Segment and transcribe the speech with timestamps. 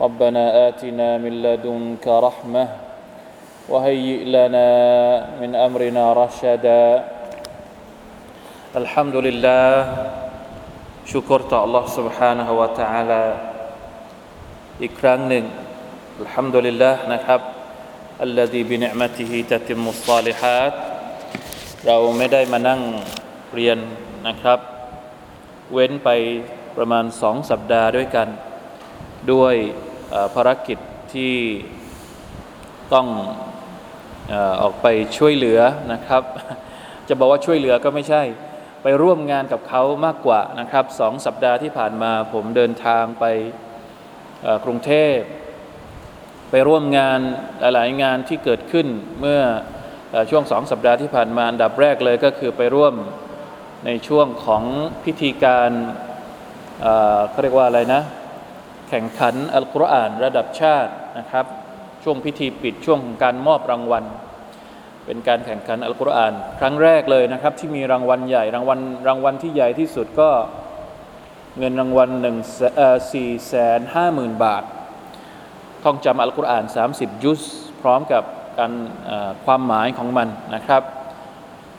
[0.00, 2.64] ربنا آتنا من لدنك رحمة
[3.68, 4.68] وهيئ لنا
[5.40, 6.86] من أمرنا رشدا
[8.76, 9.72] الحمد لله
[11.12, 13.24] شكر الله سبحانه وتعالى
[14.82, 15.44] อีกครั้งหนึ่ง
[16.22, 17.40] الحمد لله นะครับ
[18.26, 20.74] الذي بنعمته تتم الصالحات
[21.86, 22.80] เราไม่ได้มานั่ง
[23.54, 23.78] เรียน
[24.28, 24.58] นะครับ
[25.72, 26.08] เว้นไป
[26.76, 28.28] ประมาณสองสัปดาห์ด้วยกัน
[29.31, 29.55] ด้วย
[30.35, 30.77] ภารกิจ
[31.13, 31.35] ที่
[32.93, 33.07] ต้อง
[34.61, 35.59] ออกไปช่วยเหลือ
[35.93, 36.23] นะครับ
[37.07, 38.23] จะบอกว่าช่วยเหลือก็ไม่ใช่
[38.83, 43.25] ไปร่วมงานกับเขามากกว่านะครับสองสัปดาห์ที่ผ่านมาผมเดินทางไป
[44.65, 45.17] กรุงเทพ
[46.51, 47.19] ไปร่วมงาน
[47.73, 48.87] หลายงานที่เกิดขึ้น
[49.19, 49.41] เมื่อ
[50.29, 52.93] ช่วงสองสัปดาห์ที่ผ่านมาอันดับแรกเลยก็คือไปร่วม
[53.85, 54.63] ในช่วงของ
[55.03, 55.69] พิธีการ
[57.29, 58.01] เขาเรียกว่าอะไรนะ
[58.93, 61.45] ข่งขันอัลกุรอานระดับชาตินะครับ
[62.03, 64.03] ช่วงพิธีปิดช่วงของการมอบรางวัล
[65.05, 70.29] เป็นการแข่งขันอัลกุรอาน ครั้งแรกเลยนะครับ ที่มีรางวัลใหญ่รางวัลรางวัลที่ใหญ่ที่สุดก็
[71.59, 72.37] เงินรางวัลหนึ่ง
[73.13, 74.63] สี่แสนห้าหมื่นบาท
[75.83, 77.41] ท่องจำอัลกุรอาน 30 ยุส
[77.81, 78.23] พร้อมกับ
[78.57, 78.73] การ
[79.45, 80.81] ความหมายของมันนะครับ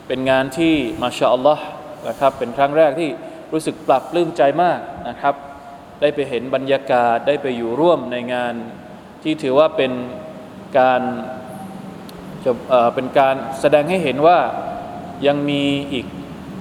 [0.07, 1.65] เป็นงานที่มาชาอัลลอฮ์
[2.09, 3.11] นะครับเป็นครั้งแรกที่
[3.53, 5.35] รู้สึกปรับปลื้มใจมากนะครับ
[6.01, 8.55] ได้ไปเห็นบรรยากาศได้ไปอยู่ร่วมในงาน
[9.23, 9.93] ที่ถือว่าเป็น
[10.79, 11.03] การ
[12.45, 12.53] จะ
[12.95, 14.39] เป็นการแสดงให้เห็นว่า
[15.27, 15.63] ยังมี
[15.93, 16.07] อีก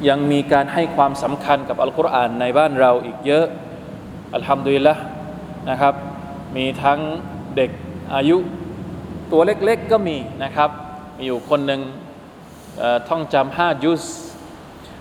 [0.10, 3.46] ยังมีการให้ความสำคัญกับอัลกุรอานในบ้านเราอีกเยอะ
[4.36, 4.96] อัลฮัมดุลิลละ
[5.70, 5.94] นะครับ
[6.56, 7.00] มีทั้ง
[7.56, 7.72] เด็ก
[8.16, 8.38] อายุ
[9.32, 10.70] ตัวเล็กๆก็มีนะครับ
[11.18, 11.82] มีอยู่คนหนึ่ง
[13.08, 14.04] ท่องจำห้ายุส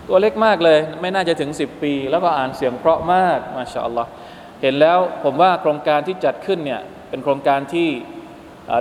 [0.08, 4.10] ตัวเล็กมากเลย ไม่น่าจะถึง 10 ปี แล้วก็อ่านเสียงเพราะมาก มาชาอัลลอฮ์
[4.62, 7.88] เห็นแล้วผมว่าโครงการที่จัดขึ้นเนี่ยเป็นโครงการที่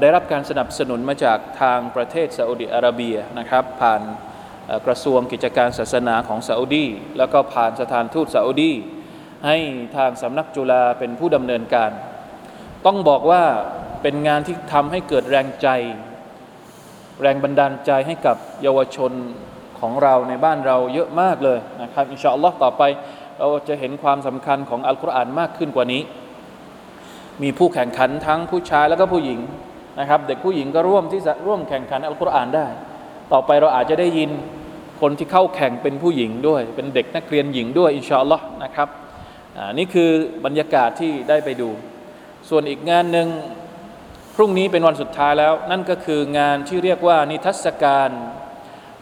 [0.01, 4.01] ได้รับการสนับสนุนมาจากทางประเทศซาอุดิอาระเบียนะครับผ่าน
[4.85, 6.85] กระทรวงกิจการศาสนาของซาอุดี
[7.17, 8.71] แล้วก็ผ่านสถานทูตซาอุดี
[9.47, 9.57] ให้
[9.97, 11.91] ทางสำนักจุฬาเป็นผู้ดำเนินการ
[12.85, 13.43] ต้องบอกว่า
[14.01, 15.67] เป็นงานที่ทำให้เกิดแรงใจ
[17.21, 19.11] แรงบันดาลใจให้กับเยาวชน
[19.79, 22.83] ของเราในบ้านเราเยอะมากเลยนะครับอินชาอัลลอฮ์ต่อไป
[23.41, 26.01] เราจะเห็นความสำคัญของอัลกุรอานมากขึ้นกว่านี้
[27.43, 29.39] มีผู้แข่งขันทั้งผู้ชายแล้วก็ผู้หญิง
[29.99, 32.67] นะครับ เด็กผู้หญิงก็ร่วมที่จะร่วมแข่งขันอัลกุรอานได้
[33.31, 34.29] ต่อไปเราอาจจะได้ยิน
[35.01, 38.87] คนที่เข้าแข่งเป็นผู้หญิงด้วย เป็นเด็กนักเรียนหญิงด้วยอินชาอัลลอฮ์นะครับ
[39.77, 40.09] นี่คือ
[40.45, 41.69] บรรยากาศที่ได้ไปดู
[42.49, 43.27] ส่วนอีกงานหนึ่ง
[44.35, 48.09] พรุ่งนี้เป็นวันสุดท้ายแล้ว นั่นก็คืองานที่เรียกว่านิทรรศการ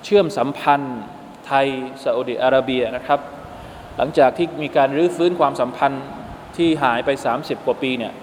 [0.03, 0.99] เชื่อมสัมพันธ์
[1.45, 1.67] ไทย
[2.03, 3.19] ซาอุดิอาระเบียนะครับ
[4.01, 6.05] หลังจากที่มีการรื้อฟื้นความสัมพันธ์
[6.57, 8.13] ที่หายไป 30 กว่าปีเนี่ย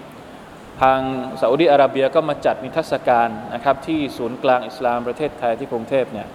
[0.82, 0.98] ทาง
[1.40, 6.28] ซาอุดิอาระเบียก็มาจัดนิทรรศการนะครับที่ศูนย์กลางอิสลามประเทศไทยที่กรุงเทพเนี่ย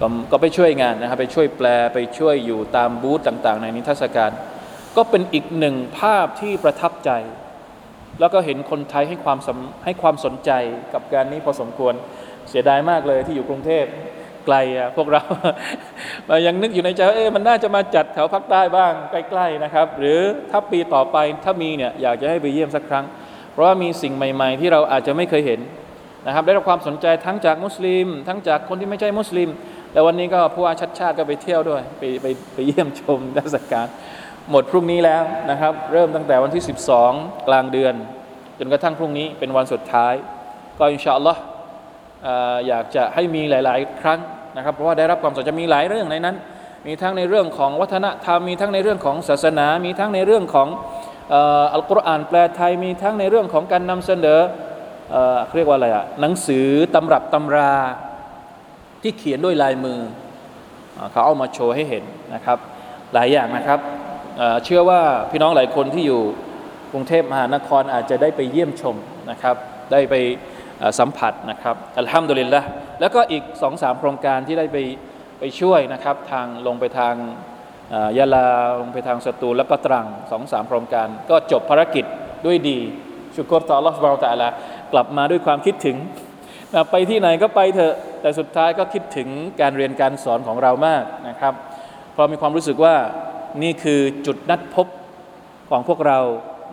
[0.00, 4.30] กก็ไปช่วยงานนะครับไปช่วยแปลไปช่วยอยู่ตามบูธต่างๆ ในนิทรรศการ
[4.96, 7.10] ก็เป็นอีกหนึ่งภาพที่ประทับใจ
[8.20, 9.38] แล้วก็เห็นคนไทยให้ความ
[9.84, 10.50] ให้ความสนใจ
[10.94, 11.94] กับการนี้พอสมควร
[12.48, 13.84] เสียดายมากเลยที่อยู่กรุงเทพ
[14.44, 15.22] ไกลอะพวกเรา
[16.46, 20.20] ยังนึกอยู่ในใจว่าเอ๊ะมันน่าจะมาจัดแถวภาคใต้บ้างใกล้ๆนะครับ หรือ
[20.50, 23.04] ถ้าปีต่อไปถ้ามีเนี่ยอยากจะให้ไปเยี่ยมสักครั้ง
[23.52, 25.60] เพราะว่ามีสิ่งใหม่ ๆ ที่เราอาจจะไม่เคยเห็น
[26.26, 29.48] นะครับ ได้รับความสนใจทั้งจากมุสลิม ทั้งจากคนที่ไม่ใช่มุสลิม
[29.92, 33.86] แต่วันนี้ก็ผู้ว่าชัดชาติก็ไปเที่ยวด้วย ไปไปไปเยี่ยมชมเทศกาล
[34.50, 36.62] หมดพรุ่งนี้แล้วนะครับ เริ่มตั้งแต่วันที่
[37.06, 37.94] 12 กลางเดือน
[38.58, 40.14] จนกระทั่งพรุ่งนี้เป็นวันสุดท้าย
[40.78, 41.40] ก็อินชาอัลลอฮ์
[42.68, 44.20] อยากจะให้มีหลาย ๆ ครั้ง
[44.56, 46.36] นะครับ เพราะว่าได้รับความสนใจมีหลายเรื่องในนั้น
[46.86, 50.68] มีทั้งในเรื่องของวัฒนธรรม มีทั้งในเรื่องของศาสนา มีทั้งในเรื่องของ
[51.72, 54.40] อัลกุรอานแปลไทย มีทั้งในเรื่องของการนำเสนอ
[55.56, 57.72] เรียกว่าอะไรอะหนังสือตำรับตำรา
[59.02, 59.98] ที่เขียนด้วยลายมือ
[61.10, 62.58] เขาเอามาโชว์ให้เห็นนะครับ
[63.14, 63.80] หลายอย่างนะครับ
[64.64, 65.00] เชื่อว่า
[65.30, 66.22] พี่น้องหลายคนที่อยู่
[66.92, 68.96] กรุงเทพมหานครอาจจะได้ไปเยี่ยมชม
[69.30, 69.56] นะครับ
[69.92, 70.14] ได้ไป
[70.98, 72.60] สัมผัสนะครับอัลฮัมดุลิลละ
[73.00, 74.76] แล้วก็อีกสองสามโครงการที่ได้ไป
[75.38, 77.14] ไปช่วยนะครับทางลงไปทาง
[78.18, 78.46] ยะลา
[78.80, 82.04] ลงไปทางสตูลแล้วก็ตรังสองสามโครงการ ก็จบภารกิจ
[82.46, 82.78] ด้วยดี
[83.34, 84.48] ชุกรต่อ Allah Subhanahu Wa Taala
[84.92, 85.96] กลับมาด้วยความคิดถึง
[86.74, 89.28] นะไปที่ไหนก็ไปเถอะแต่สุดท้ายก็คิดถึง
[89.60, 91.54] การเรียนการสอนของเรามากนะครับ
[92.12, 92.94] เพราะมีความรู้สึกว่า
[93.62, 94.86] นี่คือจุดนัดพบ
[95.70, 96.18] ของพวกเรา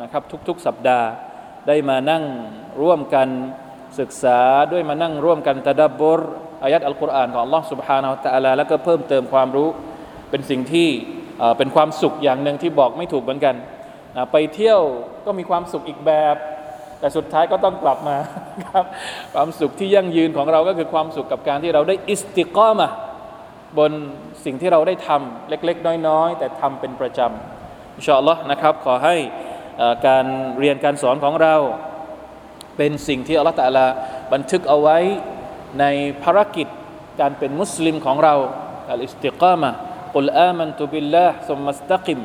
[0.02, 1.08] นะครับทุกๆสัปดาห์
[1.68, 2.24] ได้มานั่ง
[2.82, 3.28] ร่วมกัน
[4.00, 4.40] ศึกษา
[4.72, 6.20] ด้วยมานั่งร่วมกันตะดับบร
[6.64, 9.70] อายัดอัลกุรอานของ Allah Subhanahu Wa Taala แล้วก็เพิ่มเติมความรู้
[10.30, 10.90] เป็นสิ่งที่
[11.58, 13.56] เป็นความสุขอย่างหนึ่งที่บอกไม่ถูกเหมือนกัน
[14.32, 14.82] ไปเที่ยว
[15.26, 16.36] ก็มีความสุขอีกแบบ
[17.00, 18.18] แต่สุดท้ายก็ต้องกลับมา
[18.66, 18.86] ครับ
[19.34, 22.90] ความสุขที่ยั่งยืนของเราก็คือความสุขกับการที่เราได้อิสติกอมะ
[23.78, 23.92] บน
[24.46, 29.16] สิ่งที่เราได้ทำเล็ก ๆ น้อย ๆ แต่ทำเป็นประจำอินชาอัลลอฮ์นะครับขอให้
[30.08, 30.26] การ
[30.60, 31.56] เรียนการสอนของเรา
[32.78, 33.86] เป็นสิ่งที่อัลลอฮฺตะลา
[34.34, 34.98] บันทึกเอาไว้
[35.80, 35.86] ใน
[36.24, 36.68] ภารกิจ
[37.22, 38.36] การเป็นมุสลิมของเรา
[38.92, 42.20] الاستقامة قل آمنت بالله ثم استقم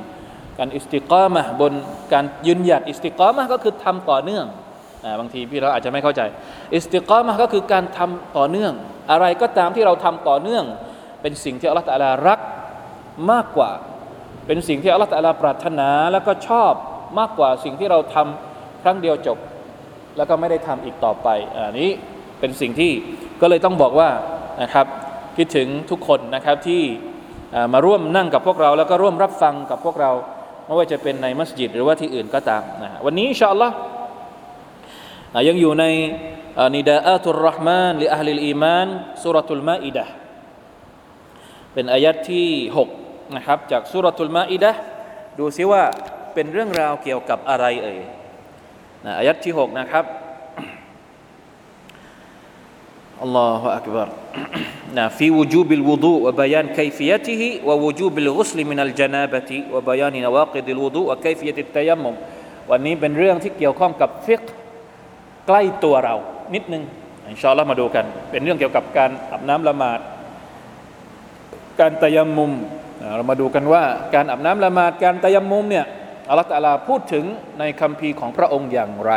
[0.59, 1.73] การอิสติกามะบน
[2.13, 4.47] การยืนหยัดอิสติกามะก็คือทำต่อเนื่อง
[5.21, 6.23] บางทีพี่เราอาจจะไม่เข้าใจ
[6.75, 8.73] อิสติกามะก็คือการทำต่อเนื่อง
[9.11, 10.65] อะไรก็ตามที่เราทำต่อเนื่อง
[11.23, 12.41] เป็นสิ่งที่อัลลอฮฺตะลารัก
[13.31, 13.71] มากกว่า
[14.47, 16.73] เป็นสิ่งที่อัลลอฮฺตะลาปรารถนาแล้วก็ชอบ
[17.19, 19.39] มากกว่าสิ่งที่เราทำครั้งเดียวจบ
[20.17, 21.91] แล้วก็ไม่ได้ทำอีกต่อไปอันนี้
[22.41, 22.93] เป็นสิ่งที่
[23.41, 24.11] ก็เลยต้องบอกว่า
[24.63, 24.87] นะครับ
[25.37, 26.83] คิดถึงทุกคนนะครับที่
[27.73, 30.11] มาร่วมนั่งกับพวกเรา แล้วก็ร่วมรับฟังกับพวกเรา
[30.67, 33.75] ไม่ว่าจะเป็นในมัสยิดหรือว่าที่อื่นก็ตามนะวันนี้อินชาอัลลอฮ์
[35.35, 35.85] อ่ายังอยู่ใน
[36.77, 38.89] นิดาอัตุลรห์มานลิอัลลิลอีมาน
[39.23, 40.05] สุรตุลมาอิดะ
[41.75, 42.49] เป็นอายัดที่
[42.93, 44.73] 6นะครับจากสุรตุลมาอิดะ
[45.39, 45.83] ดูซิว่า
[46.35, 48.01] เป็นเรื่องราวเกี่ยวกับอะไรเอ่ย
[49.05, 50.05] นะอายัดที่ 6 นะครับ
[53.23, 54.15] อัลลอฮฺอักบาร์
[54.97, 62.15] นะفي وجوب الوضوء وبيان كيفيته ووجوب الغسل من الجنابة وبيان نواقض الوضوء وكيفية التيمم
[62.71, 64.43] วันนี้เป็นเรื่องที่เกี่ยวข้องกับฟิก
[65.47, 66.15] ใกล้ตัวเรา
[66.55, 66.83] นิดนึง
[67.31, 70.01] อินชาอัลลอฮ์มาดูกัน เป็นเรื่องเกี่ยวกับการอาบน้ำละหมาด
[71.81, 72.53] การตะยมมุม
[73.17, 73.83] เรามาดูกันว่า
[74.15, 75.87] การอาบน้ำละหมาดการตะยมมุมเนี่ย
[76.30, 77.26] อัลลอฮฺตะอาลาพูดถึง
[77.60, 79.14] ในคัมภีร์ของพระองค์อย่างไร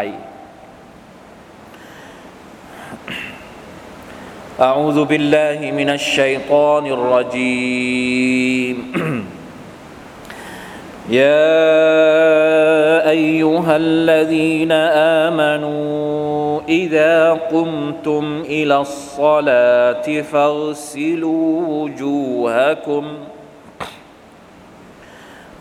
[4.71, 8.77] أعوذ بالله من الشيطان الرجيم
[11.11, 11.61] يا
[13.11, 14.73] أيها الذين
[15.27, 23.05] آمنوا إذا قمتم إلى الصلاة فاغسلوا وجوهكم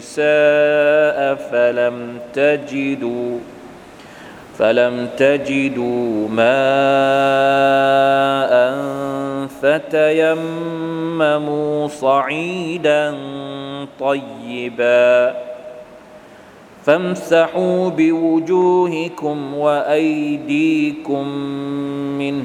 [0.00, 3.38] النساء فلم تجدوا
[4.58, 6.50] فلم تجدوا ماء
[9.62, 10.68] فتيمموا
[11.88, 13.14] صعيدا
[14.00, 15.34] طيبا.
[16.86, 21.28] فامسحوا بوجوهكم وأيديكم
[22.18, 22.44] منه.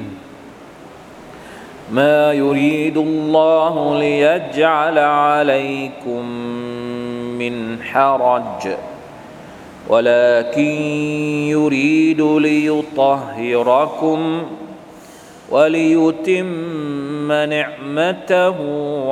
[1.92, 6.24] ما يريد الله ليجعل عليكم
[7.41, 8.63] من حرج
[9.89, 10.71] ولكن
[11.55, 14.19] يريد ليطهركم
[15.51, 18.57] وليتم نعمته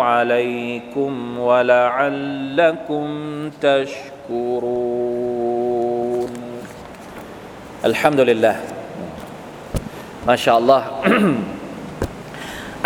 [0.02, 3.06] عليكم ولعلكم
[3.62, 5.00] تشكرون
[7.86, 8.56] الحمد لله
[10.28, 10.82] ما شاء الله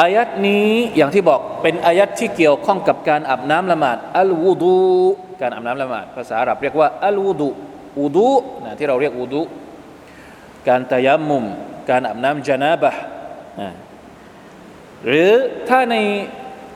[0.01, 4.77] อายัดนี้อย่างที่บอกเป็นอายัดที่เกี่ยวข้องกับการอาบน้ำละหมาดอัลวูดู
[5.40, 7.48] การอาบน้ำละหมาดภาษาอาหรับเรียกว่าอัลวูดุ
[7.98, 8.30] อูดุ
[8.64, 9.42] นะที่เราเรียกอูดุ
[10.68, 11.44] การตะยัมมุม
[11.90, 12.92] การอาบน้ำจานาบะ
[15.06, 15.32] หรือ
[15.68, 15.96] ถ้าใน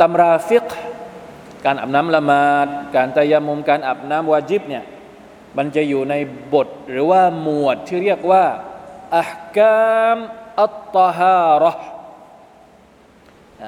[0.00, 0.66] ตำราฟิก
[1.64, 2.66] การอาบน้ำละหมาด
[2.96, 4.84] การตะยัมมุม การอาบน้ำวาจิบเนี่ย
[5.56, 6.14] มันจะอยู่ใน
[6.54, 8.44] บทหรือว่าหมวดที่เรียกว่า
[9.18, 10.18] อัฮกาม
[10.60, 11.72] อัตตฮาระ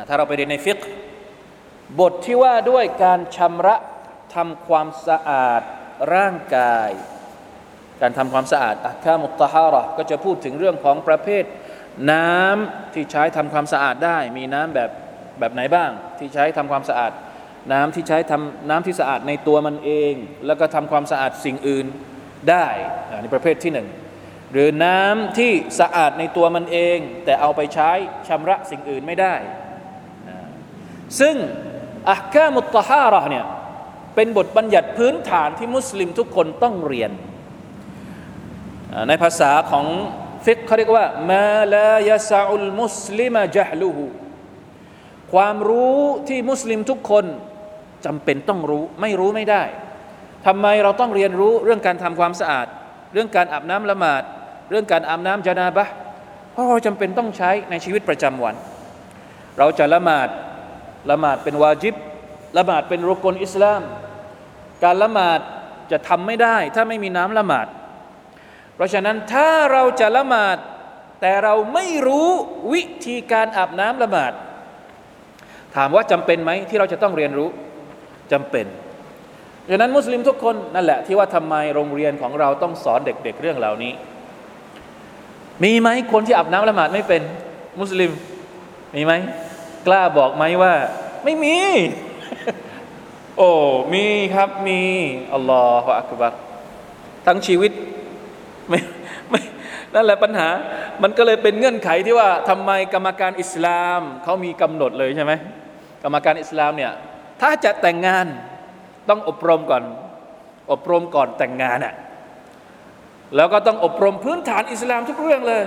[0.09, 0.79] ถ้าเราไปเรียนในฟิก
[2.01, 3.77] บทที่ว่าด้วยการชำระ
[4.35, 5.63] ทำความสะอาด
[6.15, 6.91] ร่างกาย
[8.01, 11.45] การทำความสะอาดอัคามุตตฮาระก็จะพูดถึงเรื่องของประเภท
[12.13, 14.91] น้ำที่ใช้ทำความสะอาดได้ มีน้ำแบบ
[15.39, 17.13] แบบไหนบ้าง ที่ใช้ทำความสะอาด
[17.73, 20.15] น้ำที่ใช้ทำน้ำที่สะอาดในตัวมันเอง
[20.47, 21.87] แล้วก็ทำความสะอาดสิ่งอื่น
[22.51, 22.67] ได้
[23.23, 23.89] ในประเภทที่หนึ่ง
[24.53, 27.91] หรือน้ำที่สะอาดในตัวมันเอง แต่เอาไปใช้
[28.29, 29.35] ชำระสิ่งอื่นไม่ได้
[31.21, 31.37] ซึ่ง
[32.11, 33.47] อักามุตตฮาระเนี่ย
[34.15, 37.11] เป็นบทบัญญัติพื้นฐานที่มุสลิมทุกคนต้องเรียน
[39.09, 39.87] ในภาษาของ
[40.45, 44.05] ฟิกเขาเรียกว่ามาลายาซาอุลมุสลิมจัฮลูฮู
[45.33, 47.25] ความรู้ที่มุสลิมทุกคน
[48.07, 49.63] จำเป็นต้องรู้ไม่รู้ไม่ได้
[50.47, 52.67] ทำไมเราต้องเรียนรู้เรื่องการทำความสะอาด
[53.13, 54.23] เรื่องการอาบน้ำละหมาด
[54.71, 55.87] เรื่องการอาบน้ำจานาบะ
[56.53, 58.55] เพราะเราจำเป็นต้องใช้ในชีวิตประจำวัน
[59.59, 60.29] เราจะละหมาด
[61.11, 61.95] ละหมาดเป็นวาจิบ
[62.57, 63.83] ละหมาดเป็นรุกลอิสลาม
[64.85, 65.41] การละหมาด
[65.91, 67.67] จะทำไม่ได้ ถ้าไม่มีน้ำละหมาด
[68.75, 70.57] เพราะฉะนั้นถ้าเราจะละหมาด
[71.21, 72.29] แต่เราไม่รู้
[72.73, 74.33] วิธีการอาบน้ำละหมาด
[75.77, 77.49] ถามว่าจำเป็นไหมที่เราจะต้องเรียนรู้
[78.33, 78.67] จำเป็น
[79.69, 83.93] ดังนั้นมุสลิมทุกคนนั่นแหละที่ว่าทำไมโรงเรียนของเราต้องสอนเด็กๆเรื่องเหล่านี้
[85.65, 87.23] มีไหมคนที่อาบน้ำละหมาดไม่เป็น
[87.81, 88.11] มุสลิม
[88.95, 89.13] มีไหม
[89.87, 90.73] กล้าบอกไหมว่า
[91.25, 91.57] ไม่มี
[93.39, 93.51] โอ้
[93.95, 94.81] มีครับมี
[95.35, 96.35] อัลลอฮฺอักบัร
[97.27, 97.73] ทั้งชีวิต
[98.69, 98.81] ไม่
[99.31, 99.43] ไม่
[99.95, 100.49] นั่นแหละปัญหา
[101.03, 105.33] มันก็เลยเป็นเงื่อนไขที่ว่าทำไมกรรมการอิสลามเขามีกำหนดเลยใช่ไหม
[106.03, 106.93] กรรมการอิสลามเนี่ย
[107.43, 108.27] ถ้าจะแต่งงาน
[109.09, 109.85] ต้องอบรมก่อน
[110.73, 111.95] อบรมก่อนแต่งงานอะ่ะ
[113.37, 115.63] แล้วก็ต้องอบรมพื้นฐานอิสลามทุกเรื่องเลย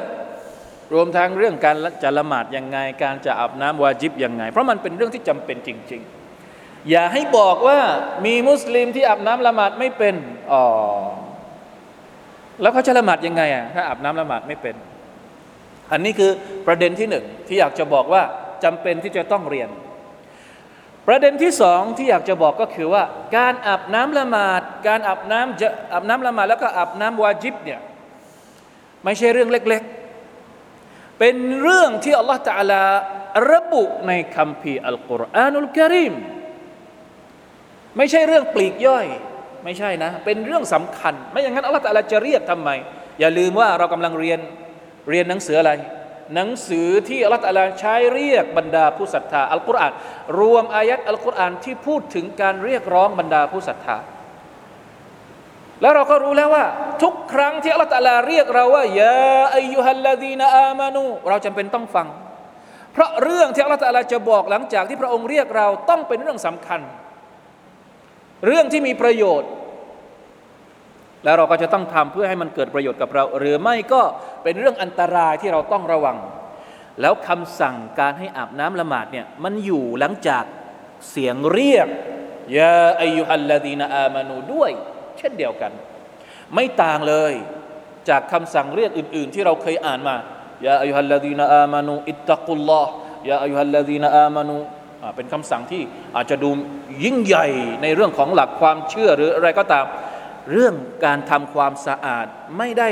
[0.93, 6.16] รวมทั้งเรื่องการจะละหมาดยังไง การจะอาบน้ำวาจิบยังไง เพราะมันเป็นเรื่องที่จำเป็นจริง ๆ
[6.89, 7.79] อย่าให้บอกว่า
[8.25, 10.15] มีมุสลิมที่อาบน้ำละหมาดไม่เป็น
[10.51, 10.63] อ๋อ
[12.61, 14.75] แล้วเขาจะละหมาดยังไงอะถ้าอาบน้ำละหมาดไม่เป็น
[15.91, 16.31] อันนี้คือ
[16.67, 18.23] ประเด็นที่หนึ่งที่อยากจะบอกว่า
[18.63, 19.69] จำเป็นที่จะต้องเรียน
[21.07, 23.03] ประเด็นที่สองที่อยากจะบอกก็คือว่า
[23.37, 27.79] การอาบน้ำละหมาด การอาบน้ำจะอาบน้ำละหมาดแล้วก็อาบน้ำวาจิบเนี่ย
[29.03, 29.81] ไม่ใช่เรื่องเล็ก
[30.49, 32.83] ๆ เป็นเรื่องที่อัลลอฮฺตาลา
[33.51, 36.13] ระบุในคำพีร์อัลกุรอานุลกิริม
[37.97, 39.05] ไม่ใช่เรื่องปลีกย่อย
[39.63, 42.69] ไม่ใช่นะ เป็นเรื่องสำคัญ ไม่อย่างนั้นอัลลอฮฺตาลาจะเรียกทำไม
[43.19, 44.39] อย่าลืมว่าเรากำลังเรียน
[45.09, 45.71] เรียนหนังสืออะไร
[46.35, 49.91] หนังสือที่อัลลอฮฺตาลาใช้เรียกบรรดาผู้ศรัทธาอัลกุรอาน
[50.39, 53.97] รวมอายัดอัลกุรอานที่พูดถึงการเรียกร้องบรรดาผู้ศรัทธา
[55.81, 56.65] แล้วเราก็รู้แล้วว่า
[57.03, 62.07] ทุกครั้งที่อัลลอฮฺตะลาเรียกเราว่ายาอายุฮัลลาดีนอามานูเราจำเป็นต้องฟัง
[62.93, 66.81] เพราะเรื่องที่อัลลอฮฺตะลาจะบอกหลังจากที่พระองค์เรียกเราต้องเป็นเรื่องสำคัญ
[68.45, 69.49] เรื่องที่มีประโยชน์
[71.23, 74.01] แล้วเราก็จะต้องทำเพื่อให้มันเกิดประโยชน์กับเรา หรือไม่ก็
[74.43, 76.17] เป็นเรื่องอันตรายที่เราต้องระวัง
[77.01, 80.43] แล้วคำสั่งการให้อาบน้ำละหมาดเนี่ยมันอยู่หลังจาก
[81.09, 81.87] เสียงเรียก
[82.57, 84.71] ยาอายุฮัลลาดีนอามานูด้วย
[85.17, 85.71] เช่นเดียวกัน
[86.53, 87.33] ไม่ต่างเลย
[88.09, 90.15] จากคำสั่งเรียกอื่น ๆ ที่เราเคยอ่านมา
[90.65, 92.91] ยาอายุฮัลลาดีนอามานูอิตตะกุลลอฮ์
[93.29, 94.55] ยาอายุฮัลลาดีนอามานู
[95.16, 95.82] เป็นคำสั่งที่
[96.16, 96.50] อาจจะดู
[97.04, 97.46] ยิ่งใหญ่
[97.82, 99.84] ในเรื่องของหลักความเชื่อหรืออะไรก็ตาม
[100.52, 102.26] เรื่องการทำความสะอาด
[102.58, 102.90] ไม่ได้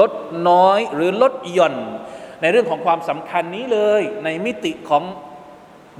[0.00, 0.12] ลด
[0.48, 1.74] น้อยหรือลดหย่อน
[2.42, 5.04] ในเรื่องของความสำคัญนี้เลยในมิติของ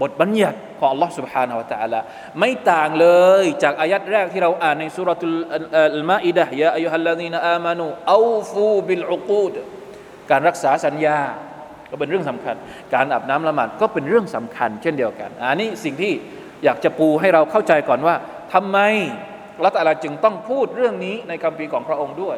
[0.03, 2.01] บทบัญญัติของ Allah سبحانه และ تعالى
[2.39, 3.09] ไม่ต่างเล
[3.43, 5.37] ยจากอายัดแรกที่เราอ่านในสุรทูล
[5.77, 9.55] อัลมาอิดะยาอายุฮัลลาดีนอามานูอูฟูบิลอุกูด
[10.31, 11.21] การรักษาสัญญา
[11.92, 12.56] ก็เป็นเรื่องสำคัญ
[12.94, 16.12] การอาบน้ำละหมาดก็เป็นเรื่องสำคัญ เช่นเดียวกันอันนี้สิ่งที่
[16.64, 18.16] อยากจะปูให้เราเข้าใจก่อนว่า
[18.54, 18.78] ทำไม
[19.64, 22.38] ละตัลลาจึงต้องพูดเรื่องนี้ในคำพีของพระองค์ด้วย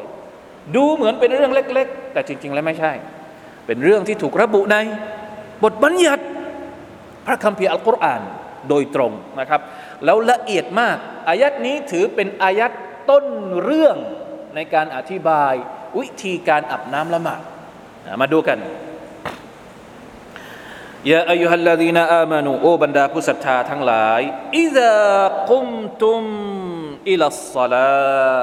[0.76, 2.92] ดูเหมือนเป็นเรื่องเล็ก ๆ แต่จริง ๆ แล้วไม่ใช่
[3.66, 4.76] เป็นเรื่องที่ถูกระบุใน
[5.64, 6.24] บทบัญญัติ
[7.26, 8.22] พระคัมภีร์อัลกุรอาน
[8.68, 9.60] โดยตรงนะครับ
[10.04, 10.96] แล้วละเอียดมาก
[11.28, 12.72] อายัดนี้ถือเป็นอายัด
[13.10, 13.24] ต้น
[13.64, 13.96] เรื่อง
[14.54, 15.52] ในการอธิบาย
[15.98, 17.42] วิธีการอาบน้ำละหมาด
[18.20, 18.58] มาดูกัน
[21.10, 24.20] ยาอายุฮัลลาดีนาอามานูโอบรรดาผู้ศรัทธาทั้งหลาย
[24.60, 24.92] อิดะ
[25.50, 25.66] กุม
[26.02, 26.22] ตุม
[27.10, 28.42] อิลัสลา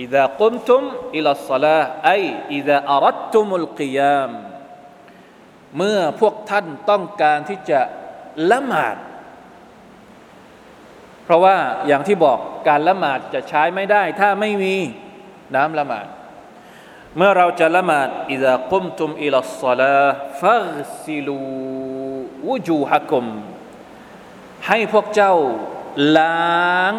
[0.00, 0.82] อิดะกุมตุม
[1.16, 2.10] อิลัสลาไอ
[2.54, 4.30] อิดะอารัตตุมุลกิยาม
[5.76, 7.80] เมื่อพวกท่านต้องการที่จะ
[8.50, 8.96] ละหมาด
[11.24, 11.56] เพราะว่า
[11.86, 14.74] อย่างที่บอกการละหมาดจะใช้ไม่ได้ ถ้าไม่มี
[15.54, 16.06] น้ำละหมาด
[17.16, 20.06] เมื่อเราจะละหมาดอิดะกุมตุมอิลัสลา
[20.42, 21.36] ฟักซิลู
[22.46, 23.24] วูจูฮักุม
[24.66, 25.34] ให้พวกเจ้า
[26.18, 26.92] ล้าง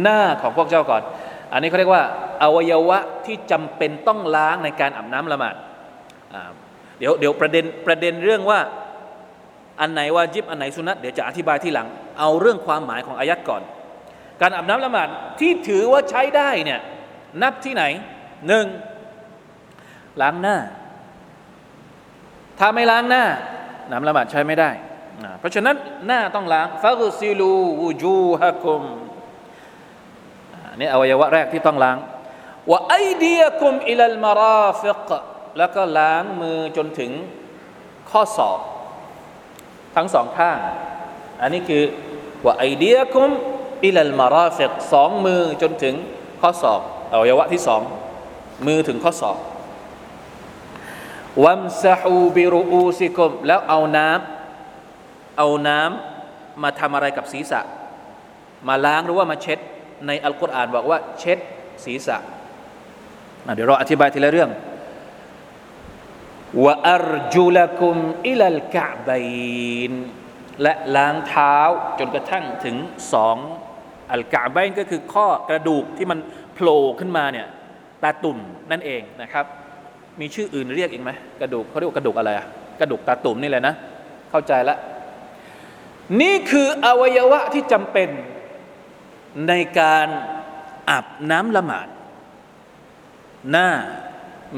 [0.00, 1.02] หน้าของพวกเจ้าก่อน
[1.52, 2.04] อันนี้เขาเรียกว่า
[2.42, 5.54] อวัยวะที่จำเป็นต้องล้างในการอาบน้ำละหมาด
[6.98, 8.60] เดี๋ยวเดี๋ยวประเด็นประเด็นเรื่องว่า
[9.80, 11.86] อันไหนวาจิบอันไหนสุนัตเดี๋ยวจะอธิบายที่หลัง
[12.18, 13.62] เอาเรื่องความหมายของอายัดก่อน
[14.40, 15.08] การอาบน้ำละหมาด
[15.40, 16.80] ที่ถือว่าใช้ได้เนี่ย
[17.42, 17.84] นับที่ไหน
[18.48, 18.66] หนึ่ง
[20.22, 20.56] ล้างหน้า
[22.58, 23.24] ถ้าไม่ล้างหน้า
[23.90, 24.70] น้ำละหมาดใช้ไม่ได้
[25.38, 28.82] เพราะฉะนั้นหน้าต้องล้างفاغسلوا وجوهكم
[30.80, 31.96] นี่อวัยวะแรกที่ต้องล้าง
[32.70, 35.08] وأيديكم إلى المرافق
[35.58, 37.12] แล้วก็ล้างมือจนถึง
[38.10, 38.60] ข้อศอก
[39.96, 40.58] ทั้งสองข้าง
[41.40, 41.84] อันนี้คือ
[42.44, 43.30] وأيديكم
[43.84, 45.94] إلى المرافق สองมือจนถึง
[46.40, 46.80] ข้อศอก
[47.12, 47.82] อวัยวะที่สอง
[48.66, 49.36] มือถึงข้อศอก
[51.44, 57.60] วัมซาฮูบิรูอูซิกมแล้วเอาน้ำเอาน้ำมาทำอะไรกับศีรษะ
[58.68, 59.58] มาล้างหรือว่ามาเช็ด
[60.06, 61.38] ในอัลกุรอานบอกว่าเช็ด
[61.84, 62.16] ศีรษะ
[63.54, 64.50] เดี๋ยวเราอธิบายทีละเรื่อง
[66.64, 67.96] วะอัรจุลกุม
[68.28, 69.26] อิลัลกะบัย
[69.90, 69.92] น
[70.62, 71.56] และล้างเท้า
[71.98, 72.76] จนกระทั่งถึง
[73.12, 73.36] สอง
[74.12, 76.18] อัลกะบัยนก็คือข้อกระดูกที่มัน
[76.54, 77.46] โผล่ขึ้นมาเนี่ย
[78.02, 78.38] ตาตุ่ม
[78.70, 79.46] นั่นเองนะครับ
[80.20, 81.10] มีชื่ออื่นเรียกอีกไหม
[81.40, 82.46] กระดูกเขาเรียกว่ากระดูกอะไรอะ
[82.80, 83.74] กระดูกตาตุ่มนี่แหละนะ
[84.30, 84.76] เข้าใจละ
[86.20, 88.08] นี่คืออวัยวะที่จำเป็น
[89.48, 90.06] ในการ
[90.90, 91.88] อาบน้ำละหมาด
[93.50, 93.68] หน้า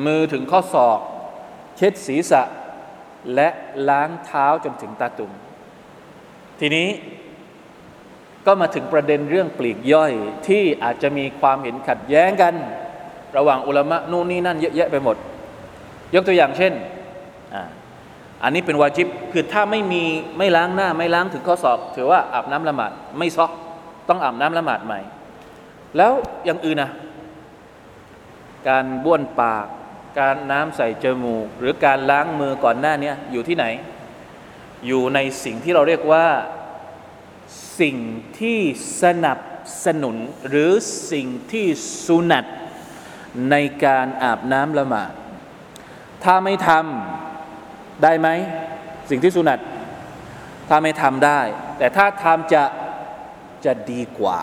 [0.04, 0.98] มือถึงข้อศอก
[1.76, 2.42] เช็ดศีรษะ
[3.34, 3.48] และ
[3.88, 5.32] ล้างเท้าจนถึงตาตุ่ม
[6.60, 6.88] ทีนี้
[8.46, 10.12] ก็มาถึงประเด็นเรื่องปลีกย่อย
[10.48, 12.54] ที่อาจจะมีความเห็นขัดแย้งกัน
[13.36, 15.16] ระหว่างอุลามะนู่นนี่นั่นเยอะแยะไปหมด
[16.14, 16.72] ยกตัวอย่างเช่น
[18.42, 20.02] อันนี้เป็นวาจิบคือถ้าไม่มี
[20.38, 23.50] ไม่ล้างหน้าไม่ล้างถึงข้อศอกถือว่าอาบน้ำละหมาดไม่ซอก
[24.08, 25.00] ต้องอาบน้ำละหมาดใหม่
[25.96, 26.12] แล้ว
[26.44, 26.90] อย่างอื่นนะ
[28.68, 29.66] การบ้วนปาก
[30.20, 33.66] การน้ำใส่จมูก หรือการล้างมือก่อนหน้านี้อยู่ที่ไหน
[34.86, 36.26] อยู่ในสิ่งที่เราเรียกว่า
[37.80, 37.96] สิ่ง
[38.40, 38.58] ที่
[39.02, 39.38] สนับ
[39.84, 40.16] สนุน
[40.48, 40.72] หรือ
[41.12, 41.66] สิ่งที่
[42.06, 42.44] สุนัต
[43.50, 45.12] ในการอาบน้ำละหมาด
[46.24, 48.28] ถ้าไม่ทำได้ไหม
[49.10, 49.58] สิ่งที่สุนัต
[50.68, 51.40] ถ้าไม่ทำได้
[51.78, 52.62] แต่ถ้าทำจะ
[53.64, 54.38] จะดีกว่า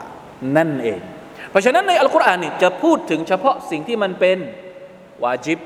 [0.57, 0.99] นั่นเอง
[1.49, 4.37] เพราะฉะนั้นในอัลกุรอานนี่จะพูดถึงเฉพาะสิ่งที่มันเป็น
[5.23, 5.59] วาจิบ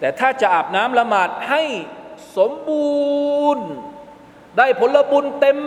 [0.00, 1.62] แต่ถ้าจะอาบน้ำละหมาดให้
[2.36, 3.66] สมบูรณ์
[4.58, 5.58] ได้ผลบุญเต็ม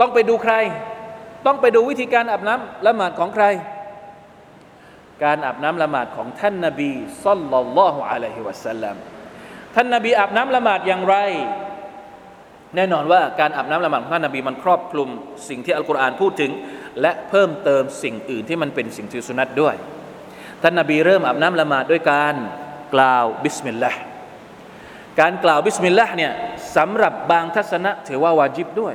[0.00, 0.54] ต้องไปดูใคร
[1.46, 3.44] ต้องไปดูวิธีการอาบน้ำละหมาดของใคร
[5.24, 6.90] การอาบน้ำละหมาดของท่านนาบี
[7.24, 8.96] สัลลัลลอฮุอะลัยฮิวะสัลลัม
[9.74, 11.16] ท่านนาบีอาบน้ำละหมาดอย่างไร
[12.76, 15.08] แน่นอนว่าการอาบน้ำละหมาดของท่านนาบีมันครอบคลุม
[15.48, 16.50] สิ่งที่อัลกุรอานพูดถึง
[17.00, 19.74] และเพิ่มเติมสิ่งอื่นที่มันเป็นสิ่งที่สุนัตด้วย
[20.62, 22.34] ท่านนาบีเริ่มอาบน้ำละหมาดด้วยการ
[22.94, 24.00] กล่าวบิสมิลลาห์
[25.20, 26.32] การกล่าวบิสมิลลาห์เนี่ย
[26.76, 28.94] สำหรับบางทัศนะถือว่าวาจิบด้วย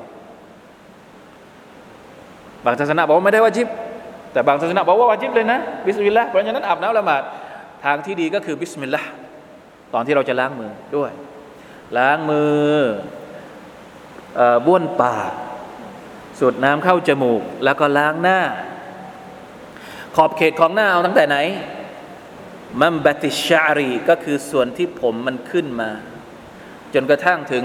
[2.66, 3.68] บางทัศนะบอกว่าไม่ได้วาจิบ
[4.34, 7.22] แต่บางทัศนะบอกว่าวาจิบเลยนะบิสมิลลาห์เพราะฉะนั้นอาบน้ำละหมาด
[7.86, 9.10] ทางที่ดีก็คือบิสมิลลาห์
[9.94, 11.12] ตอนที่เราจะล้างมือด้วย
[11.98, 12.74] ล้างมือ
[14.66, 15.32] บ้วนปาก
[16.40, 18.40] สูดน้ำเข้าจมูก แล้วก็ล้างหน้า
[20.16, 21.38] ขอบเขตของหน้าเอาตั้งแต่ไหน
[22.82, 25.90] มัมบัติชารีก็คือส่วนที่ผมมันขึ้นมา
[26.94, 27.64] จนกระทั่งถึง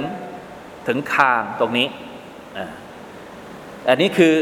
[0.89, 1.89] ถึงคางตรงนี้
[3.89, 4.35] อันนี้คือ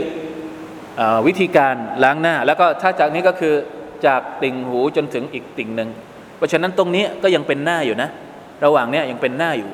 [1.27, 3.55] วิธีการล้างหน้า แล้วก็ถ้าจากนี้ก็คือ
[4.07, 5.91] จากติ่งหูจนถึงอีกติ่งหนึ่ง
[6.37, 8.09] เพราะฉะนั้นตรงนี้ก็ยังเป็นหน้าอยู่นะ
[8.65, 9.71] ระหว่างนี้ยังเป็นหน้าอยู่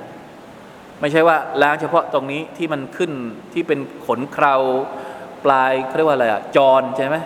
[1.00, 3.12] ไม่ใช่ว่าล้างเฉพาะตรงนี้ที่มันขึ้น
[3.52, 4.54] ที่เป็นขนเครา
[5.44, 7.16] ปลายเขาเรียกว่าอะไรอะจรใช่ไหม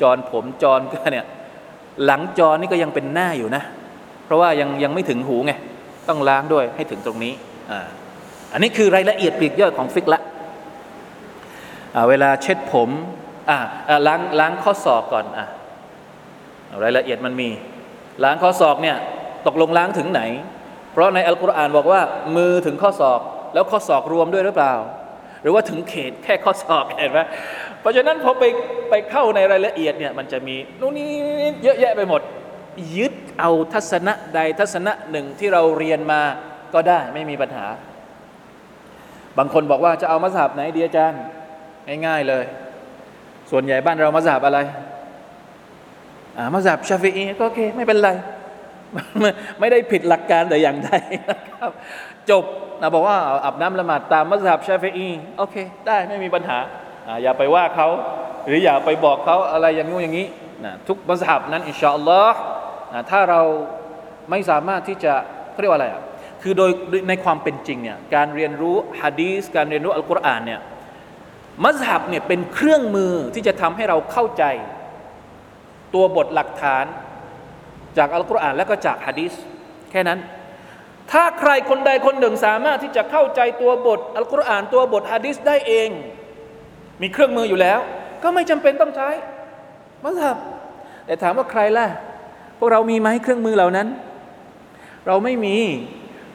[0.00, 1.26] จรผมจรก็เนี่ย
[2.06, 3.62] หลังจรนี่ก็ยังเป็นหน้าอยู่นะ
[4.24, 5.52] เพราะว่ายังยังไม่ถึงหูไง
[6.08, 7.32] ต้องล้างด้วยให้ถึงตรงนี้
[7.70, 7.80] อ่า
[8.52, 10.20] อันนี้คือรายละเอียดปลีกย่อยของฟิกละ
[12.08, 12.90] เวลาเช็ดผม
[14.06, 15.40] ล้างล้างข้อศอกก่อนอ
[16.82, 17.48] รายละเอียดมันมี
[18.24, 18.96] ล้างข้อศอกเนี่ย
[19.46, 20.22] ตกลงล้างถึงไหน
[20.92, 22.00] เพราะในอัลกุรอานบอกว่า
[22.36, 23.20] มือถึงข้อศอก
[23.54, 24.74] แล้วข้อศอกรวมด้วยหรือเปล่า
[25.42, 27.20] หรือว่าถึงเขตแค่ข้อศอกเห็นไหม
[27.80, 28.44] เพราะฉะนั้นพอไป
[28.90, 31.08] ไปเข้าในรายละเอียดเนี่ยมันจะมีนู่นนี่
[31.62, 32.20] เยอะแยะไปหมด
[32.96, 36.20] ยึดเอาทัศนะใดทัศนะหนึ่งที่เราเรียนมา
[36.74, 37.66] ก็ได้ไม่มีปัญหา
[39.38, 41.22] บางคนบอกว่าจะเอามัสยิดไหนดีอาจารย์
[42.06, 42.44] ง่ายๆเลย
[43.50, 44.58] ส่วนใหญ่บ้านเรามัสยิดอะไร
[46.36, 48.10] อ่ามัสยิดชาฟีอีก็โอเค ไม่เป็นไร
[49.60, 50.90] ไม่ได้ผิดหลักการแต่อย่างใด
[51.30, 51.70] นะครับ
[52.30, 52.44] จบ
[52.80, 56.58] นะบอกว่าอาบน้ำละหมาดตามมัสยิดชาฟีอีโอเค ได้ไม่มีปัญหา
[57.06, 57.88] อ่าอย่าไปว่าเขา
[58.46, 60.26] หรืออย่าไปบอกเขาอะไรอย่างงู้นอย่างนี้
[60.64, 62.38] นะทุกมัสยิดนั้นอินชาอัลลอฮ์
[62.94, 63.40] นะถ้าเรา
[64.30, 65.12] ไม่สามารถที่จะ
[65.52, 66.02] เขาเรียกว่าอะไรอะ
[66.42, 66.70] คือโดย
[67.08, 70.60] ในความเป็นจริงเนี่ยการเรียนรู้ฮะดีสการเรียนรู้อัลกุรอานเนี่ย
[71.64, 74.44] มัสยิดเนี่ยเป็นเครื่องมือที่จะทำให้เราเข้าใจ
[75.94, 76.84] ตัวบทหลักฐาน
[77.98, 79.32] จากอัลกุรอานและก็จากฮะดีส
[79.90, 80.18] แค่นั้น
[81.12, 85.90] ถ้าใครคนใดคนหนึ่งสามารถที่จะเข้าใจตัวบทอัลกุรอานตัวบทฮะดีสได้เอง
[87.02, 87.80] มีเครื่องมืออยู่แล้ว
[88.22, 89.08] ก็ไม่จำเป็นต้องใช้
[90.04, 90.36] มัสยิด
[91.06, 91.86] แต่ถามว่าใครล่ะ
[92.58, 93.88] พวกเรามีไหมเครื่องมือเหล่านั้น
[95.06, 95.56] เราไม่มี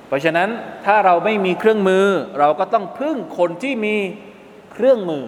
[0.08, 0.50] เพราะฉะนั้น
[0.86, 2.06] ถ้าเราไม่มีเครื่องมือ
[2.40, 3.96] เราก็ต้องพึ่งคนที่มี
[4.78, 5.24] เครื่องมือ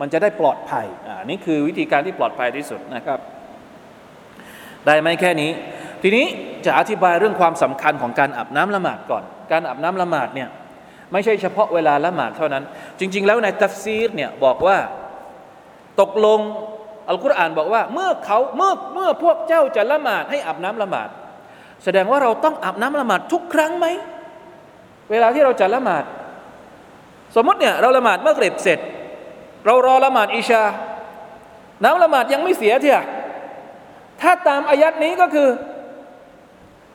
[0.00, 3.18] มันจะได้ปลอดภัยอ่านี่คือวิธีการที่ปลอดภัยที่สุดนะครับ
[4.86, 5.50] ได้ไหมแค่นี้
[6.02, 6.26] ทีนี้
[6.66, 10.48] จะอธิบายเรื่องความสำคัญของการอาบน้ำละหมาดก่อน การอาบน้ำละหมาดเนี่ย
[11.12, 12.64] ไม่ใช่เฉพาะเวลาละหมาดเท่านั้น
[12.98, 14.76] จริง ๆ แล้วในตัฟซีรเนี่ยบอกว่า
[16.00, 16.40] ตกลง
[17.08, 21.08] อัลกุรอานบอกว่าเมื่อเขาเมื่อเมื่อพวกเจ้าจะละหมาดให้อาบน้ำละหมาด
[21.84, 23.86] แสดงว่าเราต้องอาบน้ำละหมาดทุกครั้งไหม
[25.10, 26.04] เวลาที่เราจะละหมาด
[27.34, 28.78] สมมติเนี่ยเราละหมาดเมื่อกริบเสร็จ
[29.66, 30.62] เรารอละหมาดอิชา
[31.84, 33.04] น้ำละหมาดยังไม่เสียเถอะ
[34.20, 35.48] ถ้าตามอายัดนี้ก็คือ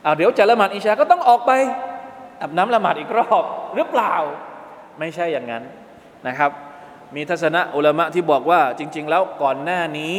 [0.02, 1.52] เอาเดี๋ยวจะละหมาดอิชาก็ต้องออกไป
[2.40, 4.14] อาบน้ำละหมาดอีกรอบหรือเปล่า
[4.98, 5.62] ไม่ใช่อย่างนั้น
[6.26, 6.50] นะครับ
[7.14, 10.14] มีทัศนะอุลามะที่บอกว่าจริง ๆ แล้วก่อนหน้านี้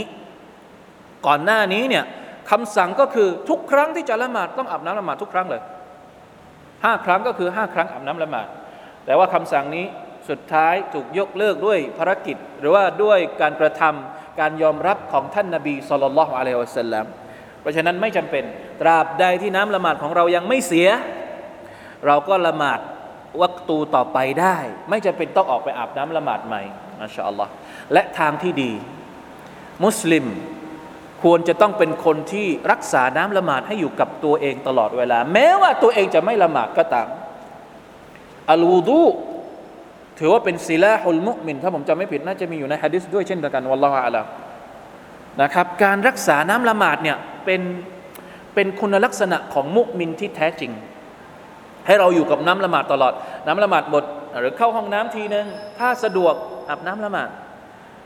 [1.28, 2.04] ก่อนหน้านี้เนี่ย
[2.52, 5.62] คำสั่งก็คือทุกครั้งที่จะละหมาดต้องอาบน้ำละหมาดทุกครั้งเลย
[6.84, 8.48] ห้าครั้งก็คือห้าครั้งอาบน้ำละหมาด
[9.06, 9.86] แต่ว่าคำสั่งนี้
[10.32, 17.06] สุดท้ายถูกยกเลิกด้วยภารกิจ หรือว่าด้วยการกระทำการยอมรับของท่านนาบีสุลต่านละฮ์อะลัยฮิวะสัลลัม
[17.62, 18.44] เพราะฉะนั้นไม่จำเป็น
[18.82, 20.88] ตราบใดที่น้ำละหมาดของเรายังไม่เสีย
[22.06, 22.80] เราก็ละหมาด
[23.42, 24.58] วัตูต่อไปได้
[24.90, 26.62] ไม่จำเป็นต้องออกไปอาบน้ำละหมาดใหม่
[27.02, 27.52] อัลลอฮ์
[27.94, 28.72] และทางที่ดี
[29.86, 30.26] มุสลิม
[31.24, 37.08] ควรจะต้องเป็นคนที่รักษาน้ำละหมาดให้อยู่กับตัวเองตลอดเวลา แม้ว่าตัวเองจะไม่ละหมาดก็ตาม
[38.52, 39.02] อัลวูดู
[40.22, 44.26] ถือว่าเป็นศิลาฮุลมุมินถ้าผมจำไม่ผิดน่าจะมีอยู่ในฮะดิษด้วยเช่นเดียวกันวัลลอฮฺอะลัม
[45.42, 47.62] นะครับ การรักษาน้ำละหมาดเนี่ยเป็น
[48.56, 50.72] เป็นคุณลักษณะของมุมินที่แท้จริง
[51.88, 53.14] ให้เราอยู่กับน้ำละหมาดตลอด
[53.48, 54.04] น้ำละหมาดหมด
[54.40, 55.46] หรือเข้าห้องน้ำทีนึง
[55.80, 56.34] ถ้าสะดวก
[56.70, 57.30] อาบน้ำละหมาด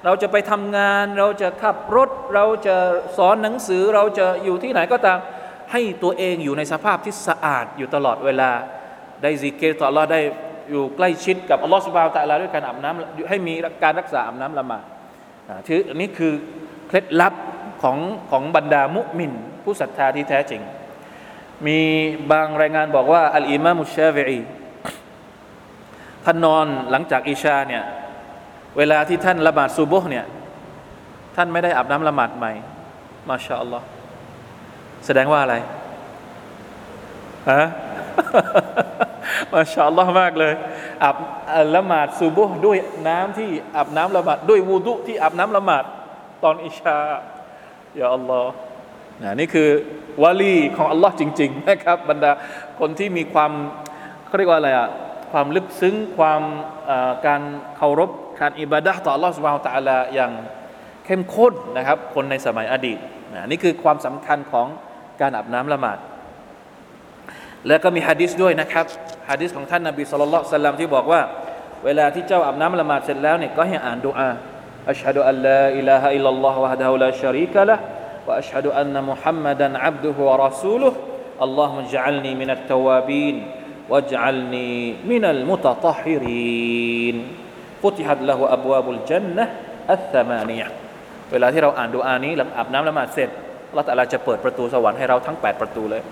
[0.06, 2.76] เราจะไปทำงานเราจะขับรถ เราจะ
[3.18, 5.20] สอนหนังสือเราจะอยู่ที่ไหนก็ตาม
[5.72, 8.52] ให้ตัวเองอยู่ในสภาพที่สะอาดอยู่ตลอดเวลา
[9.22, 10.22] ได้ซิกเกตต่อเราได้
[10.70, 14.84] อยู่ใกล้ชิดกับอัลลอฮฺสุบฮาวตะลาด้วยการอาบน้ำให้มีการรักษาอาบน้ำละหมาด
[15.68, 16.34] ถืออันนี้คือ
[16.88, 17.34] เคล็ดลับ
[17.84, 17.98] ของ
[18.32, 19.32] ของบรรดามุมิน
[19.64, 20.62] ผู้ศรัทธาที่แท้จริง
[21.68, 21.80] มี
[22.32, 24.40] บางรายงานบอกว่า อัลอิมามุชาฟี
[26.26, 27.84] ท่านนอนหลังจากอิชาเนี่ย
[28.78, 30.26] เวลาที่ท่านละหมาดซูบุห์เนี่ย
[31.36, 32.52] ท่านไม่ได้อาบน้ำละหมาดใหม่
[33.30, 33.86] มาชาอัลลอฮ์
[35.06, 35.56] แสดงว่าอะไร
[37.52, 37.64] ฮะ
[39.54, 40.54] มาชาอัลลอฮ์มากเลย
[41.04, 41.16] อาบ
[41.76, 45.84] ละหมาดซูบุห์ด้วยน้ำที่อาบน้ำละหมาดด้วยวูดุที่อาบน้ำละหมาด
[46.44, 46.98] ตอนอิชา
[47.96, 48.52] อย่าอัลลอฮ์
[49.22, 49.70] นะนี่คือ
[50.24, 52.32] วาลีของอัลลอฮ์จริง ๆ นะครับ บรรดา
[52.80, 53.52] คนที่มีความ
[54.26, 54.90] เขาเรียกว่าอะไรอะ
[55.32, 56.42] ความลึกซึ้งความ
[57.26, 57.42] การ
[57.78, 58.10] เคารพ
[58.42, 60.32] การอิบาดะต่ออัลลอฮ์สุบฮาวตะอาลาอย่าง
[61.06, 62.98] เข้มข้นนะครับ คนในสมัยอดีต
[63.34, 64.68] นะนี่คือความสำคัญของ
[65.22, 65.98] การอาบน้ำละหมาด
[67.68, 68.86] แล้วก็มีฮะดิษด้วยนะครับ
[69.30, 71.22] ฮะดิษของท่านนบี صلى الله عليه وسلمที่บอกว่า
[71.86, 74.30] เวลาที่เจ้าอาบน้ำละหมาดเสร็จแล้วเนี่ยก็ให้อ่านดุอา
[74.90, 81.48] أشهد أن لا إله إلا الله وحده لا شريك له وأشهد أن محمدا عبده ورسوله اللهم
[81.48, 90.64] اجعلني من التوابين واجعلني من المتطهرين فتحت له أبواب الجنة الثمانية
[91.32, 93.30] เวลาที่เราอ่านดุอานี้หลังอาบน้ำละหมาดเสร็จ
[93.70, 96.04] อัลลอฮฺจะเปิดประตูสวรรค์ให้เราทั้ง 8 ประตูเลย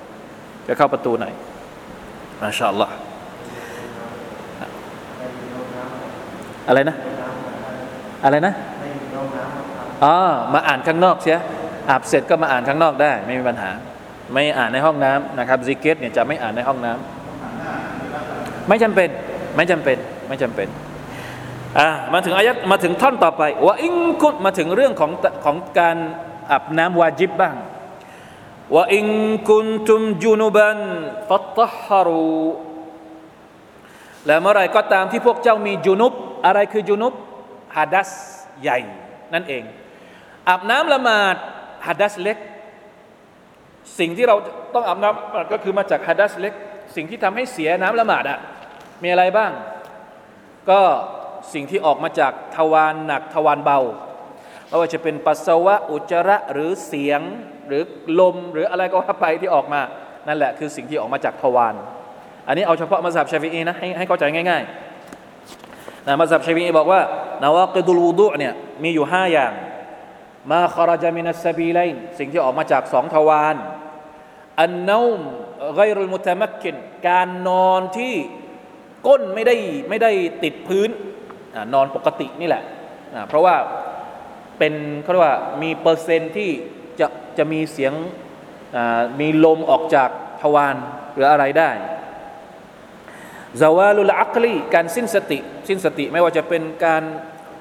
[0.68, 1.26] จะเข้าประตูไหน
[2.42, 2.94] มาชาอัลลอฮ์
[6.68, 6.96] อะไรนะ
[8.24, 8.54] อะไรนะ
[10.04, 10.16] อ๋อ
[10.54, 11.38] มาอ่านข้างนอกเสีย
[11.90, 13.72] อาบเสร็จก็มาอ่านข้างนอกได้ ไม่มีปัญหา
[14.34, 16.92] ไม่อ่านในห้องน้ำนะครับซิกเกตเนี่ยจะไม่อ่านในห้องน้
[18.68, 19.10] ไม่จำเป็น
[19.56, 19.98] ไม่จำเป็น
[20.28, 20.68] ไม่จำเป็น
[21.80, 25.12] อ่ามาถึงอายัดมาถึงท่อนต่อไปว่าอิงกุมาถึงเรื่องของ
[25.46, 25.98] ของการ
[26.52, 27.56] อาบน้ำวาจิบบ้าง
[28.76, 29.08] ว่าอิง
[29.50, 30.78] กุนตุมจุนุบัน
[31.30, 32.44] ฟัตฮารู
[34.26, 36.14] และเมื่อไรก็ตามที่พวกเจ้ามีจุนุบ
[36.46, 37.14] อะไรคือจุนุบ
[37.78, 38.10] ฮัดัส
[38.62, 38.80] ใหญ่
[39.34, 39.64] นั่นเอง
[40.50, 41.36] อาบน้ำละหมาด
[41.88, 42.38] ฮัดัสเล็ก
[44.00, 44.36] สิ่งที่เรา
[44.74, 46.54] ต้องอาบน้ำก็คือมาจากฮัดัสเล็ก
[46.96, 48.40] สิ่งที่ทำให้เสียน้ำละหมาดอะ
[49.04, 49.52] มีอะไรบ้าง
[50.70, 50.82] ก็
[51.54, 53.80] สิ่งที่ออกมาจากทวารหนักทวารเบา
[54.74, 57.22] ไม่ว่าจะเป็นปัสสาวะอุจจาระหรือเสียง
[57.68, 57.84] หรือ
[58.20, 59.82] ลมหรืออะไรก็ว่าไปที่ออกมา
[60.28, 61.76] นั่นแหละคือสิ่งที่ออกมาจากทวาร
[62.48, 67.02] อันนี้เอาเฉพาะมัสยิดชาฟีอีนะให้ให้เข้าใจง่ายๆนะมัสยิดชาฟีอีบอกว่า
[67.44, 69.54] นาวากิดุลวูดุเนี่ยมีอยู่ห้าอย่าง
[70.52, 73.56] มาคาราจามินัสบีไลน์สิ่งที่ออกมาจากสองทวาร
[74.62, 75.20] อันนูม
[75.76, 76.76] ไกรุลมุตมักกิน
[77.08, 78.14] การนอนที่
[79.08, 79.56] ก้นไม่ได้
[79.90, 80.12] ไม่ได้
[80.44, 80.90] ติดพื้น
[81.74, 82.64] นอนปกตินี่แหละ
[83.28, 83.56] เพราะว่า
[84.58, 86.50] เป็นเขาเรียกว่ามีเปอร์เซนที่
[87.00, 87.94] จะจะมีเสียง
[89.20, 90.10] มีลมออกจาก
[90.42, 90.76] ทวาร
[91.14, 91.72] หรืออะไรได้
[93.62, 97.04] ซาวาลุลอัคลีการสิ้นสติ สิ้นสติไม่ว่าจะเป็นการ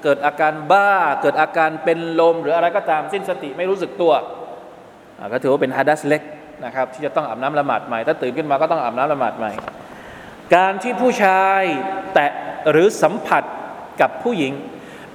[0.03, 4.13] เกิดอาการบ้า เกิดอาการเป็นลม หรืออะไรก็ตามสิ้นสติไม่รู้สึกตัว
[5.33, 6.21] ก็ถือว่าเป็นฮาดัสเล็ก
[6.65, 9.51] นะครับที่จะต้องอาบน้ำละหมาดใหม่ ถ้าตื่นขึ้นมาก็ต้องอาบน้ำละหมาดใหม่
[10.55, 11.61] การที่ผู้ชาย
[12.13, 12.31] แตะ
[12.71, 13.43] หรือสัมผัส
[14.01, 14.53] กับผู้หญิง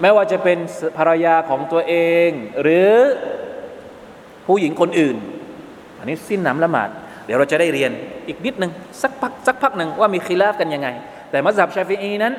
[0.00, 0.58] ไม่ว่าจะเป็น
[0.98, 1.94] ภรรยาของตัวเอ
[2.28, 2.30] ง
[2.62, 2.92] หรือ
[4.46, 5.16] ผู้หญิงคนอื่น
[5.98, 6.88] อันนี้สิ้นน้ำละหมาด
[7.26, 7.90] เดี๋ยวเราจะได้เรียน
[8.28, 10.88] อีกนิดหนึ่งสักพักสักพักหนึ่งว่ามีคีลาฟกันยังไง
[11.30, 12.34] แต่มัสยิดชาฟีอีนั้น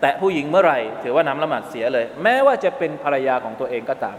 [0.00, 4.16] แตะผู้หญิงเมื่อไหร่ ถือว่าน้ำละหมาดเสียเลย แม้ว่าจะเป็นภรรยาของตัวเองก็ตาม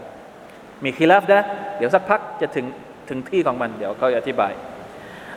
[0.84, 1.44] มีคีลาฟนะ
[1.78, 2.66] เดี๋ยวสักพักจะถึง
[3.08, 4.52] ถึงที่ของมันเดี๋ยวเขาอธิบาย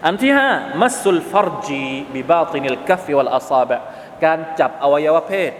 [0.05, 0.49] อันที่ห้า
[0.81, 1.83] มัสซุลฟารจี
[2.15, 3.77] บิบาตินิลกัฟวัลอาซาบะ
[4.25, 5.51] การจับอวัยวะเพศ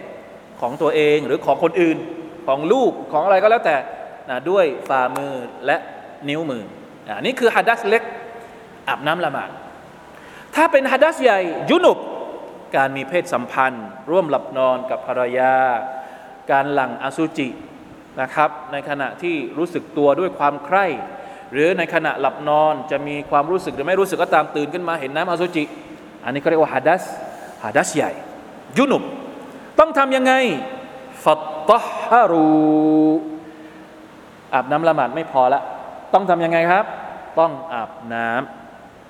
[0.60, 1.98] ของตัวเองหรือของคนอื่น
[2.46, 3.76] ของลูกของอะไรก็แล้วแต่
[4.30, 5.32] นะด้วยฝ่ามือ
[5.66, 5.76] และ
[6.28, 6.64] นิ้วมือ
[7.16, 8.02] อันนี้คือฮัดัสเล็ก
[8.88, 9.50] อาบน้ำละหมาด
[10.54, 11.40] ถ้าเป็นฮัดัสใหญ่
[11.70, 11.98] ยุนุบ
[12.76, 15.54] การมีเพศสัมพันธ์ ร่วมหลับนอนกับภรรยา
[16.50, 17.48] การหลั่งอสุจิ
[18.20, 20.86] นะครับ ในขณะที่รู้สึกตัวด้วยความใคร่
[21.52, 25.64] หรือในขณะหลับนอนจะมีความรู้สึกหรือไม่รู้สึกก็ตามตื่นขึ้นมาเห็นน้ำอสุจิ
[26.24, 27.02] อันนี้เขาเรียกว่าฮัดัส
[27.64, 28.12] ฮัดัสใหญ่
[28.78, 29.02] ยุนุบ
[29.78, 30.32] ต้องทำยังไง
[31.24, 31.72] ฟัตต
[32.10, 32.46] ฮารู
[34.54, 35.60] อาบน้ำละหมาดไม่พอละ
[36.14, 36.84] ต้องทำยังไงครับ
[37.40, 38.28] ต้องอาบน้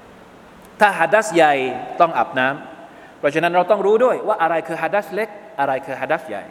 [0.00, 1.54] ำถ้าฮัดัสใหญ่
[2.00, 5.28] ต้องอาบน้ำเพราะฉะนั้นเราต้องรู้ด้วยว่าอะไรคือฮัดัสเล็ก
[5.60, 6.42] อะไรคือฮัดัสใหญ่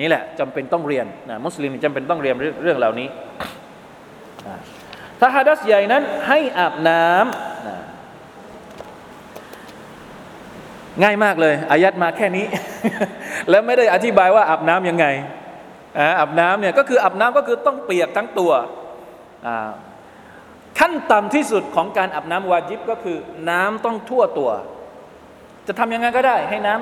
[0.00, 3.08] นี่แหละจำเป็นต้องเรียนนะมุสลิมจำเป็นต้องเรียนเรื่องเหล่านี้
[5.20, 7.78] ถ้าฮัดัสใหญ่นั้นให้อาบน้ำนะ
[11.02, 12.46] ง่ายมากเลยอายัดมาแค่นี้
[13.50, 15.06] แล้วไม่ได้อธิบายว่าอาบน้ำยังไง
[16.18, 18.52] อาบน้ำเนี่ยก็คืออาบน้ำก็คือต้องเปียกทั้งตัว
[20.78, 23.16] ขั้นต่ำที่สุดของการอาบน้ำวาจิบก็คือ
[23.50, 24.50] น้ำต้องทั่วตัว
[25.66, 26.74] จะทำยังไงก็ได้ ให้น้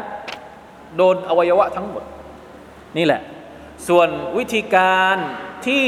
[0.45, 2.05] ำโดนอวัยวะทั้งหมด
[2.97, 3.21] นี่แหละ
[3.89, 5.17] ส่วนวิธีการ
[5.67, 5.85] ที่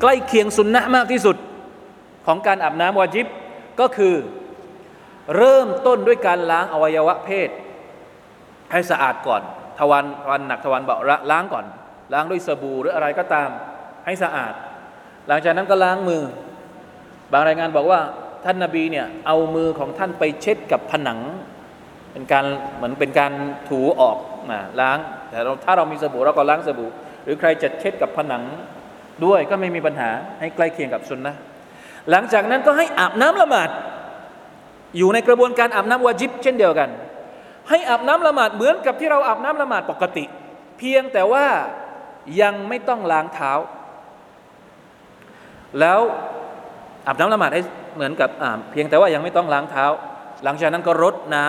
[0.00, 1.36] ใกล้เคียงสุนนะมากที่สุด
[2.26, 3.26] ของการอาบน้ำวาจิบ
[3.80, 4.14] ก็คือ
[5.36, 7.50] เริ่มต้นด้วยการล้างอวัยวะเพศ
[8.72, 9.42] ให้สะอาดก่อน
[9.78, 10.96] ทวารทวารหนักทวารเบา
[11.30, 11.64] ล้างก่อน
[12.12, 13.48] ล้างด้วยสบู่หรืออะไรก็ตาม
[14.06, 14.52] ให้สะอาด
[15.28, 16.22] หลังจากนั้นก็ล้างมือ
[17.32, 18.00] บางรายงานบอกว่า
[18.44, 21.18] ท่านนาบีเนี่ยเอามือของท่านไปเช็ดกับผนัง
[22.12, 22.44] เป็นการ
[22.76, 23.32] เหมือนเป็นการ
[23.68, 24.18] ถูออก
[24.50, 24.98] นะล้าง
[25.30, 26.90] แต่ถ้าเรามีสบู่เราก็ล้างสบู่
[27.24, 28.42] หรือใครจะเช็ดกับผนัง
[29.24, 31.34] ด้วยก็ไม่มีปัญหาให้ใกล้เคียงกับสุนนะ
[32.10, 33.70] หลังจากนั้นก็ให้อาบน้ำละหมาด
[34.96, 36.90] อยู่ในกระบวนการอาบน้ำวาจิบเช่นเดียวกัน
[37.68, 40.24] ให้อาบน้ำละหมาดเหมือนกับที่เราอาบน้ำละหมาดปกติ
[40.78, 41.46] เพียงแต่ว่า
[42.42, 43.52] ยังไม่ต้องล้างเท้า
[45.80, 46.00] แล้ว
[47.06, 47.62] อาบน้ำละหมาดให้
[47.96, 49.84] เหมือนกับอาบเพียงแต่ว่ายังไม่ต้องล้างเท้า
[50.44, 51.46] หลังจากนั้นก็รดน้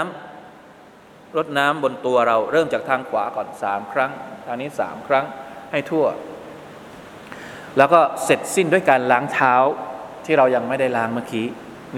[0.67, 4.12] ำรดน้ำบนตัวเราเริ่มจากทางขวาก่อนสามครั้ง
[4.45, 5.25] ทางนี้สามครั้ง
[5.71, 6.06] ให้ทั่ว
[7.77, 9.53] แล้วก็เสร็จสิ้นด้วยการล้างเท้า
[10.25, 11.47] ที่เรายังไม่ได้ล้างเมื่อกี้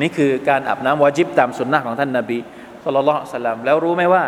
[0.02, 2.38] นี่คือการอาบน้ำวาจิบตามสุนนะของท่านนาบี
[2.84, 4.24] สุลต่านสลลัมแล้วรู้ไหมว่า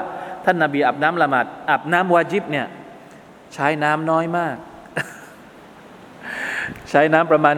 [0.45, 2.67] ท่านนาบีอาบน้ำละหมาดอาบน้ำวาจิบเนี่ย
[3.53, 4.56] ใช้น้ำน้อยมาก
[6.89, 7.56] ใช้น้ำประมาณ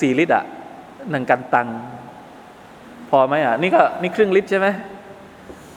[0.00, 0.44] สี่ลิตรอะ
[1.10, 1.68] หนึ่งกันตัง
[3.10, 4.66] พอไหมอะนี่ก็นี่ครึ่งลิตรใช่ไหม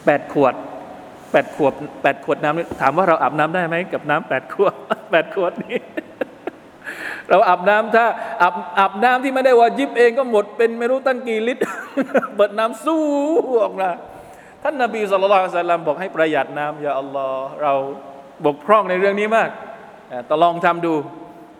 [0.05, 0.53] แปดขวด
[1.31, 4.73] แปดขวดแปดขวดน้ำถามว่าเราอาบน้ำได้ไหมกับน้ำแปดขวด
[5.11, 5.77] แปดขวดนี้
[7.29, 8.05] เราอาบน้ำถ้า
[8.41, 11.63] อาบอาบน้ำที่ไม่ได้วาจิบเองก็หมดเป็นไม่รู้ตั้งกี่ลิตร
[12.35, 13.03] เปิดน้ำสู้
[13.63, 13.89] ออกมา
[14.63, 17.73] ท่านนบีสุลต่านลัมบอกให้ประหยัดน้ำอย่าอัลลอฮ์เรา
[18.45, 19.49] บกพร่องในเรื่องนี้มาก
[20.25, 20.93] แต่ลองทำดู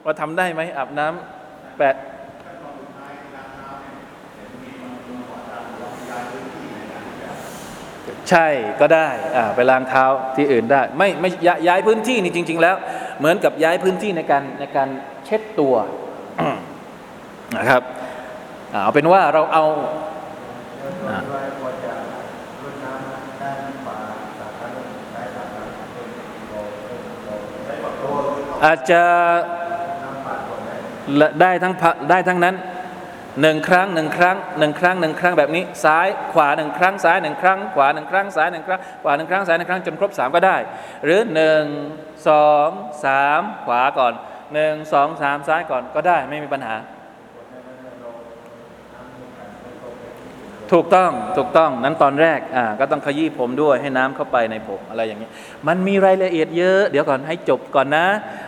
[0.06, 1.95] ว่าทำได้ไหมอาบน้ำแปด
[8.30, 8.47] ใช่
[8.82, 9.08] ก็ได้
[9.56, 11.30] ไปล้างเท้าที่อื่นได้ ไม่ไม่
[11.67, 12.75] ย้ายพื้นที่นี่จริง ๆ แล้ว
[13.19, 14.89] เหมือนกับย้ายพื้นที่ในการในการ
[15.25, 15.75] เช็ดตัว
[17.58, 17.82] นะครับ
[18.71, 19.65] เอาเป็นว่าเราเอา
[28.65, 29.01] อาจจะ
[31.41, 31.73] ได้ทั้ง
[32.10, 32.56] ได้ทั้งนั้น
[33.41, 40.57] หนึ่งครั้งหนึ่งครั้งหนึ่งครั้งหนึ่งครั้งแบบนี้ ซ้ายขวาหนึ่งครั้งซ้ายหนึ่งครั้งขวาหนึ่งครั้งซ้ายหนึ่งครั้งขวาหนึ่งครั้งซ้ายหนึ่งครั้งจนครบสามก็ได้
[41.03, 41.65] หรือหนึ่ง
[42.29, 42.69] สอง
[43.05, 44.13] สามขวาก่อน
[44.53, 46.75] หนึ่งสองสามซ้ายก่อนก็ได้ไม่มีปัญหา
[50.73, 55.30] ถูกต้องถูกต้องนั้นตอนแรกอ่าก็ต้องขยี้ผมด้วยให้น้ำเข้าไปในผมอะไรอย่างนี้
[55.67, 58.08] มันมีรายละเอียดเยอะ เดี๋ยวก่อนให้จบก่อนนะ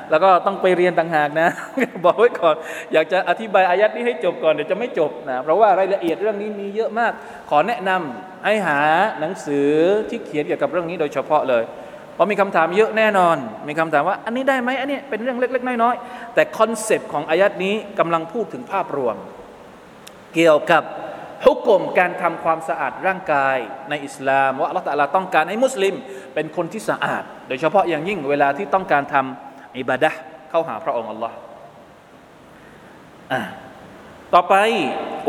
[0.09, 1.49] แล้วก็ต้องไปเรียนต่างหากนะ
[2.05, 2.55] บอกไว้ก่อน
[2.93, 7.11] อยากจะอธิบายอายัดนี้ให้จบก่อนเดี๋ยวจะไม่จบนะเพราะว่ารายละเอียดเรื่องนี้มีเยอะมาก
[7.49, 8.79] ขอแนะนำให้หา
[9.19, 9.69] หนังสือ
[10.09, 11.63] ที่เขียนเกี่ยวกับเรื่องนี้โดยเฉพาะเลย
[12.13, 19.15] เพราะมีคำถามเยอะแน่นอน มีคำถามว่า อันนี้ได้ไหมอันนี้เป็นเรื่องเล็ก ๆ น้อยๆแต่คอนเซปต์ของอายัดนี้กำลังพูดถึงภาพรวม
[20.35, 20.83] เกี่ยวกับ
[21.45, 23.57] ฮุกกลมการทำความสะอาดร่างกาย
[23.89, 25.95] ในอิสลามว่าอัลลอฮฺตะลาต้องการให้มุสลิม
[26.33, 30.11] เป็นคนที่สะอาด โดยเฉพาะอย่างยิ่งเวลาที่ต้องการทำอิบาดะ
[30.49, 31.35] เข้าหาพระองค์อัลลอฮ์
[34.33, 34.55] ต่อไป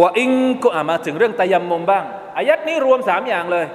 [0.00, 0.30] ว่าอิง
[0.62, 2.04] ก็มาถึงเรื่องตะยมมุมบ้าง
[2.36, 3.66] อายัดนี้รวมสามอย่างเลย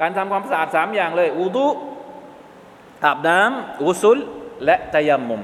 [0.00, 1.66] การทำความสะอาดสามอย่างเลยอูดุ
[3.04, 4.18] อาบน้ำอุซุล
[4.64, 5.42] และตะยมมุม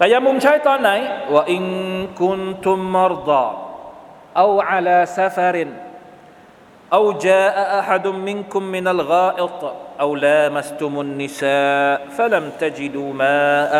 [0.00, 0.90] ตะยมมุมใช้ตอนไหน
[1.34, 1.64] ว่าอิง
[2.20, 3.46] คุนทุมมรดา
[4.37, 5.67] أو على سفر
[6.93, 9.59] أو جاء أحد منكم من الغائط
[9.99, 13.73] أو لامستم النساء فلم تجدوا ماء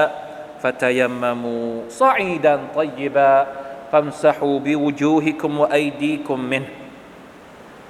[0.61, 3.47] فتيمموا صعيدا طيبا
[3.91, 6.69] فامسحوا بوجوهكم وأيديكم منه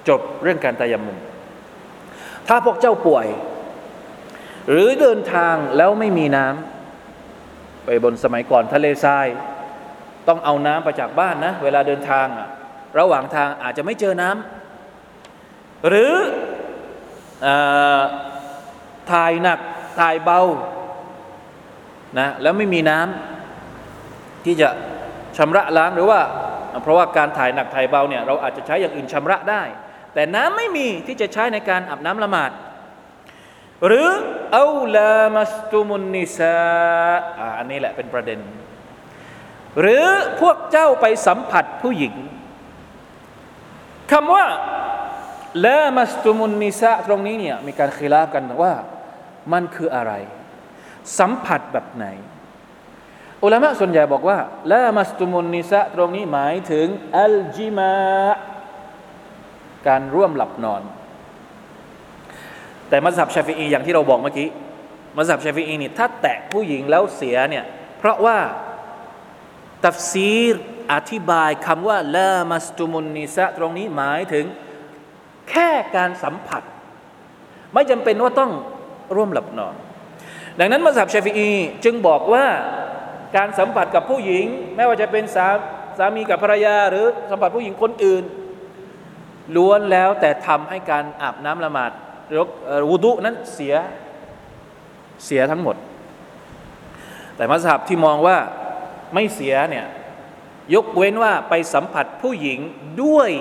[0.08, 1.18] จบเรื่องการตายมุม
[2.48, 3.26] ถ้าพวกเจ้าป่วย
[4.70, 9.26] หรือเดินทางแล้วไม่มีน้ำไปบนสมัยก่อนทะเลทราย
[10.27, 12.47] ต้องเอาน้ำไปจากบ้านนะ เวลาเดินทางอะ
[12.99, 16.13] ระหว่างทางอาจจะไม่เจอน้ำหรือ
[17.45, 17.47] อ
[19.11, 19.59] ถ่ายหนัก
[19.99, 20.41] ถ่ายเบา
[22.19, 24.69] นะแล้วไม่มีน้ำที่จะ
[25.37, 26.21] ชำระล้างหรือว่า
[26.83, 29.63] เพราะว่าการถ่ายหนักถ่ายเบาเนี่ยเราอาจจะใช้อย่างอื่นชำระได้
[30.13, 32.51] แต่น้ำไม่มีที่จะใช้ในการอาบน้ำละหมาด
[33.85, 34.09] หรือ
[34.53, 36.57] เอาลามัสตุมุนนิซา
[37.57, 38.39] อันนี้แหละเป็นประเด็น
[39.79, 40.05] หรือ
[40.41, 42.13] พวกเจ้าไปสัมผัสผู้หญิง
[44.11, 44.45] คำว่า
[45.65, 48.73] ละมัสตุมุนนิสะตรงนี้เนี่ยมีการคิลาบกันว่า
[49.53, 50.13] มันคืออะไร
[51.19, 52.05] สัมผัสแบบไหน
[53.43, 54.37] อุลามะส่วนใหญ่บอกว่า
[54.71, 56.87] ละมัสตุมุนนิสะตรงนี้หมายถึง
[57.19, 57.95] อัลจิมา
[59.87, 60.81] การร่วมหลับนอน
[62.89, 64.49] แต่มัสยิดชาฟีอีอย่างที่เราบอกเมื่อกี้
[65.17, 67.65] มัสยิดชาฟีอีนี่ถ้าแตะผู้หญิงแล้วเสียเนี่ย
[67.99, 68.37] เพราะว่า
[69.85, 70.55] ตัฟซีร
[70.93, 74.45] อธิบายคำว่าละมัสตุมุนนิสะตรงนี้หมายถึง
[75.49, 76.63] แค่การสัมผัส
[77.73, 78.51] ไม่จำเป็นว่าต้อง
[79.15, 79.75] ร่วมหลับนอน
[80.59, 81.49] ดังนั้นมัสยิดชาฟีอี
[81.83, 82.45] จึงบอกว่า
[83.35, 85.47] การสัมผัสกับผู้หญิง ไม่ว่าจะเป็นสา
[85.97, 88.23] สามีกับภรรยา หรือสัมผัสผู้หญิงคนอื่น
[89.55, 91.91] ล้วนแล้วแต่ทำให้การอาบน้ำละหมาด
[92.27, 92.41] หรือ
[92.89, 93.75] วุดุนั้นเสีย
[95.25, 95.75] เสียทั้งหมด
[97.35, 98.37] แต่มัสยิดที่มองว่า
[99.13, 99.85] ไม่เสียเนี่ย
[100.75, 102.59] ยกเว้นว่าไปสัมผัสผู้หญิง
[103.03, 103.31] ด้วย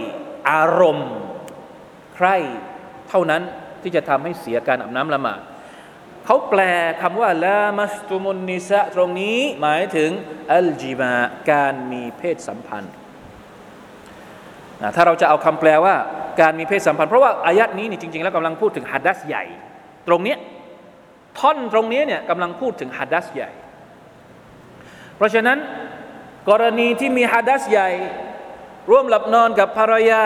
[0.51, 1.11] อารมณ์
[2.15, 2.29] ใคร
[3.09, 3.43] เท่านั้น
[3.83, 5.41] ที่จะทำให้เสียการอาบน้ำละหมาด
[6.25, 6.61] เขาแปล
[7.03, 10.11] คำว่าละมัสตุมุนนิสะตรงนี้หมายถึง
[10.53, 11.15] อัลจิมา
[11.51, 12.95] การมีเพศสัมพันธ์
[14.97, 15.95] ถ้าเราจะเอาคำแปลว่า
[16.41, 19.45] การมีเพศสัมพันธ์ เพราะว่าอายัดนี้นี่จริง ๆ แล้วกำลังพูดถึงฮัดดัสใหญ่
[20.09, 20.37] ตรงนี้
[21.39, 23.51] ท่อนตรงนี้เนี่ยกำลังพูดถึงฮัดดัสใหญ่
[25.21, 25.59] เพราะฉะนั้น
[26.49, 27.91] กรณีที่มีฮัดัสใหญ่
[28.91, 30.25] ร่วมหลับนอนกับภรรยา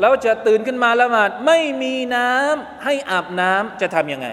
[0.00, 4.28] แล้วจะตื่นขึ้นมาละหมาดไม่มีน้ำให้อาบน้ำจะทำยังไง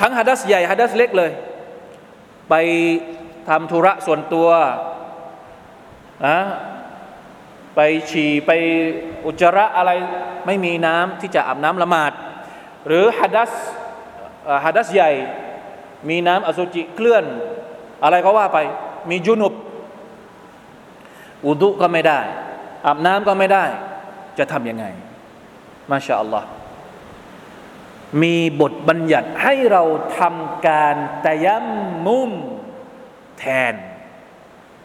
[0.00, 1.30] ทั้งฮัดัสใหญ่ฮัดัสเล็กเลย
[2.50, 2.54] ไป
[3.48, 4.48] ทำธุระส่วนตัว
[6.26, 6.38] นะ
[7.76, 7.80] ไป
[8.10, 8.50] ฉี่ไป
[9.26, 9.90] อุจจาระอะไร
[10.46, 12.12] ไม่มีน้ำที่จะอาบน้ำละหมาด
[12.86, 13.52] หรือฮัดัส
[14.64, 15.12] ฮัดัสใหญ่
[16.08, 17.24] มีน้ำอสุจิเคลื่อน
[18.02, 18.58] อะไรก็ว่าไป
[19.10, 19.52] มีจุนุบ
[21.44, 22.20] อุดุก็ไม่ได้
[22.86, 23.64] อาบน้ำก็ไม่ได้
[24.38, 24.84] จะทำยังไง
[25.90, 26.48] มาชาอัลลอฮ์
[28.22, 29.82] มีบทบัญญัติให้เรา
[30.18, 30.96] ทำการ
[31.26, 31.66] ตะยัม
[32.06, 32.30] มุม
[33.38, 33.74] แทน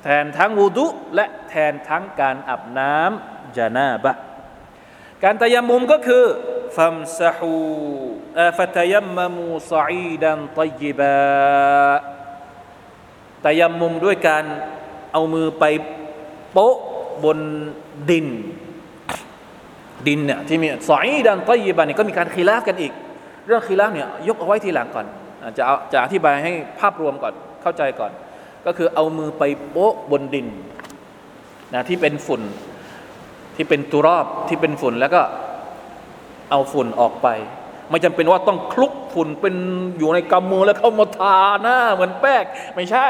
[0.03, 4.13] แทนทั้งวูดุและแทนทั้งการอาบน้ำจานาบะ
[5.23, 6.23] การตะยัมมุมก็คือ
[6.75, 7.53] ฟัมซะฮู
[8.57, 11.15] ฟัตยัมมมูซอีดันตยิบะ
[13.45, 14.43] ตยัมมุมด้วยการ
[15.13, 15.63] เอามือไป
[16.51, 16.75] โปะ
[17.23, 17.39] บน
[18.09, 18.27] ดิน
[20.07, 22.93] ดินเนี่ยที่มี صعيدا طيبا นี่ก็มีการคีลาฟกันอีก
[23.47, 25.05] เรื่องคีลาฟเนี่ยยกเอาไว้ทีหลังก่อน
[25.57, 28.11] จะเอาจะอธิบายให้ภาพรวมก่อนเข้าใจก่อน
[28.65, 30.47] ก็คือเอามือไปโปะบนดิน
[31.73, 32.41] นะที่เป็นฝุ่น
[33.55, 35.21] ที่เป็นตุรอบที่เป็นฝุ่นแล้วก็
[36.49, 37.27] เอาฝุ่นออกไป
[37.89, 39.55] ไม่จำเป็นว่าต้องคลุกฝุ่นเป็น
[39.97, 42.43] อยู่ในกำมือแล้วเข้ามาทาหน้าเหมือนแป้ง
[42.75, 43.09] ไม่ใช่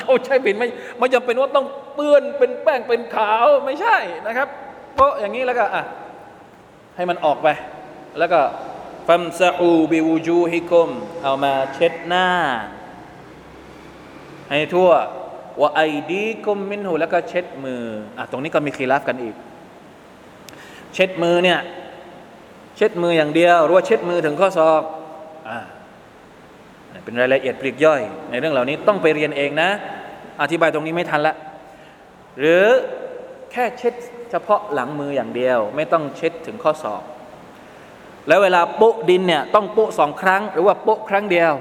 [0.00, 0.68] เขาใช้เป็นไม่
[0.98, 4.48] ไม่จำเป็นว่าต้องเปื้อนเป็นแป้งเป็นขาวไม่ใช่นะครับ
[4.94, 5.82] เพราะอย่างนี้แล้วก็อะ
[6.96, 7.48] ให้มันออกไป
[8.18, 8.40] แล้วก็
[9.06, 10.88] ฟัมซาอูบิวูจูฮิคุม
[11.22, 12.28] เอามาเช็ดหน้า
[14.48, 14.90] ให้ทั่ว
[15.60, 17.82] ว่าไอดีกุมมินหูแล้วก็เช็ดมือ
[18.18, 19.34] อะตรงนี้ก็มีคีราฟกันอีก
[20.94, 21.60] เช็ดมือเนี่ย
[22.76, 24.82] เช็ดมืออย่างเดียว หรือว่าเช็ดมือถึงข้อศอก
[25.48, 25.58] อ่า
[27.04, 29.70] เป็นรายละเอียดปลีกย่อย ในเรื่องเหล่านี้ต้องไปเรียนเองนะ
[30.42, 31.34] อธิบายตรงนี้ไม่ทันละ
[32.38, 32.64] หรือ
[33.52, 33.94] แค่เช็ด
[34.30, 37.02] เฉพาะหลังมืออย่างเดียว ไม่ต้องเช็ดถึงข้อศอก
[38.28, 41.52] แล้วเวลาโปะดินเนี่ยต้องโปะสองครั้ง หรือว่าโปะครั้งเดียว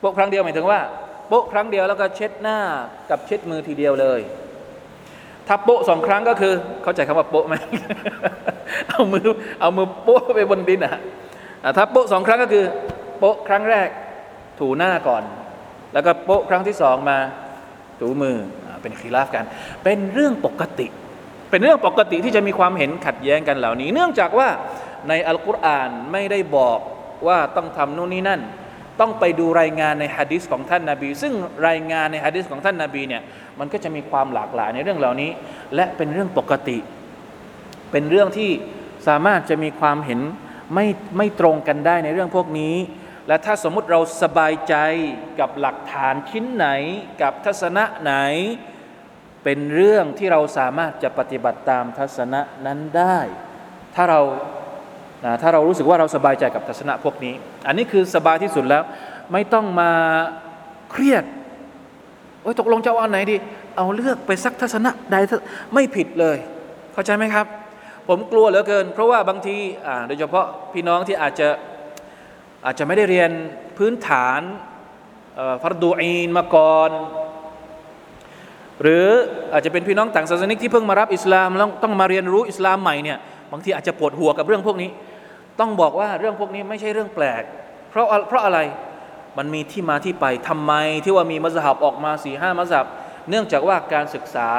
[0.00, 0.80] โปะครั้งเดียวหมายถึงว่า
[1.28, 2.58] โปะครั้งเดียวแล้วก็เช็ดหน้า
[3.10, 4.20] กับเช็ดมือทีเดียวเลย
[5.48, 7.54] ถ้าโปะสองครั้งก็คือ เข้าใจคำว่าโปะไหม
[8.90, 9.26] เอามือ
[9.60, 10.94] เอามือโปะไปบนดินอะ
[11.76, 12.64] ถ้าโปะสองครั้งก็คือ
[13.18, 13.88] โปะครั้งแรก
[14.58, 15.22] ถูหน้าก่อน
[15.92, 17.18] แล้วก็โปะครั้งที่สองมา
[18.00, 18.36] ถูมือ
[18.82, 19.44] เป็นคีราฟกัน
[19.84, 20.86] เป็นเรื่องปกติ
[21.50, 24.48] เป็นเรื่องปกติที่จะมีความเห็นขัดแย้งกันเหล่านี้ เนื่องจากว่า
[25.08, 26.78] ในอัลกุรอานไม่ได้บอก
[27.26, 28.40] ว่าต้องทำนู่นนี่นั่น
[29.00, 31.32] ต้องไปดูรายงานในฮะดิษของท่านนาบี ซึ่ง
[31.68, 33.22] รายงานในฮะดิษของท่านนาบีเนี่ย
[33.58, 35.30] มันก็จะมีความหลากหลายในเรื่องเหล่านี้
[35.74, 36.78] และเป็นเรื่องปกติ
[37.90, 38.50] เป็นเรื่องที่
[39.08, 40.20] สามารถจะมีความเห็น
[40.74, 40.86] ไม่
[41.16, 42.76] ไม่ตรงกันได้ในเรื่องพวกนี้
[43.28, 44.74] และถ้าสมมุติเราสบายใจ
[45.40, 46.66] กับหลักฐานชิ้นไหน
[47.22, 48.12] กับทัศนะไหน
[49.44, 53.18] เป็นเรื่องที่เราสามารถจะปฏิบัติตามทัศนะนั้นได้
[53.94, 54.20] ถ้าเรา
[55.24, 57.34] นะถ้าเรารู้สึกว่าเราสบายใจกับทัศนะพวกนี้
[57.66, 58.82] อันนี้คือสบายที่สุดแล้ว
[59.32, 59.90] ไม่ต้องมา
[60.90, 61.24] เครียด
[62.42, 63.36] โอ้ยตกลงจะเอาอันไหนดี
[63.76, 65.16] เอาเลือกไปสักทัศนะใด
[65.74, 66.36] ไม่ผิดเลย
[66.92, 67.46] เข้าใจไหมครับ
[68.08, 69.56] ผมกลัวเหลือเกิน เพราะว่าบางที
[70.06, 71.48] โดยเฉพาะพี่น้องที่อาจจะ
[72.64, 73.30] อาจจะไม่ได้เรียน
[73.78, 74.40] พื้นฐาน
[75.62, 76.90] ฟัรดูอีนมาก่อน
[78.82, 79.06] หรือ
[79.52, 83.18] อาจจะเป็นพี่น้องต่างศาสนิกที่เพิ่งมารับอิสลามแล้วต้องมาเรียนรู้อิสลามใหม่เนี่ย
[83.52, 84.90] บางทีอาจจะปวดหัวกับเรื่องพวกนี้
[85.60, 87.42] ต้องบอกว่าเรื่องพวกนี้ไม่ใช่เรื่องแปลก
[87.90, 88.58] เพราะเพราะอะไร
[89.38, 90.72] มันมีที่มาที่ไปทำไม
[91.04, 92.86] ที่ว่ามีมัสฮับออกมาสี่ห้ามัสฮับ
[93.28, 94.50] เนื่องจากว่าการศึกษา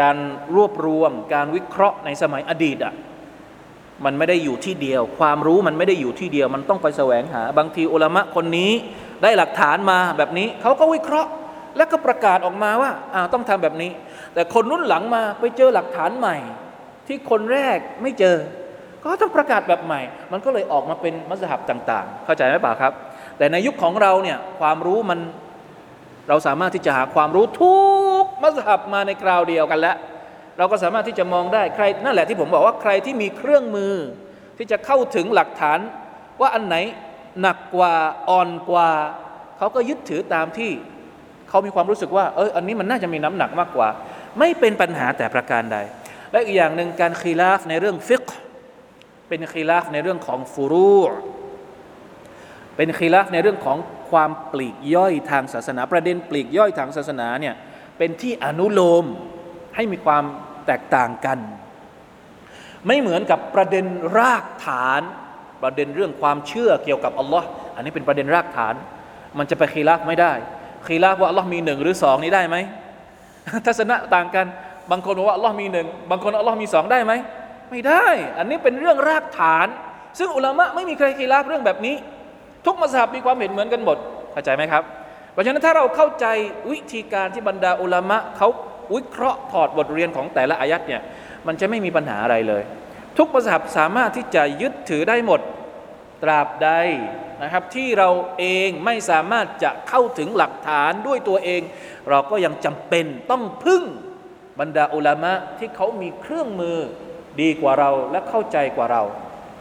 [0.00, 0.16] การ
[0.56, 2.94] รวบรวม การวิเคราะห์ในสมัยอดีตอะ
[4.04, 8.72] มันไม่ได้อยู่ที่เดียว ความรู้มันไม่ได้อยู่ที่เดียว มันต้องไปแสวงหา บางทีอุลามะคนนี้
[9.22, 11.30] ได้หลักฐานมาแบบนี้เขาก็วิเคราะห์
[11.76, 12.90] แล้วก็ประกาศออกมาว่า
[13.32, 13.90] ต้องทำแบบนี้
[14.34, 16.36] แต่คนรุ่นหลังมาไปเจอหลักฐานใหม่
[17.06, 18.36] ที่คนแรกไม่เจอ
[19.02, 20.00] ก็ต้องประกาศแบบใหม่
[20.32, 22.92] มันก็เลยออกมาเป็นมัสยิดต่าง ๆ เข้าใจไหมป่าครับ
[23.38, 25.20] แต่ในยุคของเราเนี่ยความรู้มัน
[26.28, 27.76] เราสามารถที่จะหาความรู้ทุ
[28.22, 29.96] กมัสยิดมาในคราวเดียวกันแล้ว
[30.58, 33.94] เราก็สามารถที่จะมองได้ใครนั่นแหละที่ผมบอกว่าใครที่มีเครื่องมือ
[34.58, 35.78] ที่จะเข้าถึงหลักฐาน
[36.40, 36.76] ว่าอันไหน
[37.40, 37.94] หนักกว่า
[38.30, 38.90] อ่อนกว่า
[39.58, 40.70] เขาก็ยึดถือตามที่
[41.48, 43.88] เขามีความรู้สึกว่าเอออันนี้มันน่าจะมีน้ำหนักมากกว่า
[44.38, 45.78] ไม่เป็นปัญหาแต่ประการใด
[46.32, 48.26] และอีกอย่างหนึ่งการคีลาฟในเรื่องฟิก
[49.28, 50.96] เป็นคีลาฟในเรื่องของฟูรู
[52.76, 53.78] เป็นคีลาฟในเรื่องของ
[54.10, 57.54] ความปลีกย่อยทางศาสนา ประเด็นปลีกย่อยทางศาสนาเนี่ย
[57.98, 59.04] เป็นที่อนุโลม
[59.74, 60.24] ให้มีความ
[60.66, 61.38] แตกต่างกัน
[62.86, 63.84] ไม่เหมือนกับประเด็น
[64.18, 65.02] รากฐาน
[65.62, 68.74] ประเด็นเรื่องความเชื่อเกี่ยวกับอัลลอฮ์อันนี้เป็นประเด็นรากฐาน
[69.38, 70.32] มันจะไปคีลาฟไม่ได้
[70.86, 72.56] คีลาฟว่าอัลลอฮ์มีหนึ่งหรือสองนี้ได้ไหม
[73.66, 74.46] ทัศนะต่างกัน
[74.90, 77.12] บางคนบอกว่าอัลลอฮ์มีหนึ่งบางคนอัลลอฮ์มีสองได้ไหม
[77.70, 78.06] ไม่ได้
[78.38, 79.66] อันนี้เป็นเรื่องรากฐาน
[80.18, 81.94] ซึ่งอุลามะไม่มีใครคีราบเรื่องแบบนี้
[82.66, 83.98] ทุกมัสยิดมีความเห็นเหมือนกันหมด
[84.32, 84.82] เข้าใจไหมครับ
[85.32, 86.26] เพราะฉะนั้นถ้าเราเข้าใจ
[86.72, 88.48] วิธีการที่บรรดาอุลามะเขา
[88.94, 91.02] วิเคราะห์ถอดบทเรียนของแต่ละอายัดเนี่ย
[91.46, 92.62] มันจะไม่มีปัญหาอะไรเลย
[93.18, 95.40] ทุกมัสยิดสามารถที่จะยึดถือได้หมด
[96.22, 96.70] ตราบใด
[97.42, 101.62] นะครับที่เราเองไม่สามารถจะเข้าถึงหลักฐานด้วยตัวเอง
[102.10, 103.82] เราก็ยังจำเป็นต้องพึ่ง
[104.60, 106.78] บรรดาอุลามะที่เขามีเครื่องมือ
[107.40, 109.02] ดีกว่าเราและเข้าใจกว่าเรา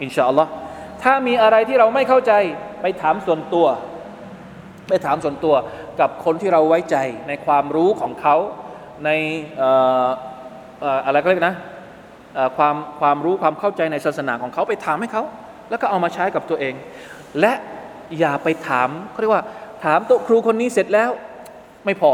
[0.01, 0.51] อินชาอัลลอฮ์
[1.03, 2.33] ถ้ามีอะไรที่เราไม่เข้าใจ
[2.81, 3.67] ไปถามส่วนตัว
[4.89, 5.55] ไปถามส่วนตัว
[5.99, 8.35] กับคนที่เราไว้ใจในความรู้ของเขา
[9.05, 9.09] ใน
[11.05, 11.55] อะไรก็เรียกนะ
[12.57, 15.23] ความความรู้ความเข้าใจในศาสนาของเขาไปถามให้เขา
[15.69, 16.73] แล้วก็เอามาใช้กับตัวเอง
[17.39, 17.53] และ
[18.19, 19.43] อย่าไปถามเขาเรียกว่า
[19.83, 21.11] ถามโต๊ะครูคนนี้เสร็จแล้ว
[21.85, 22.11] ไม่พอ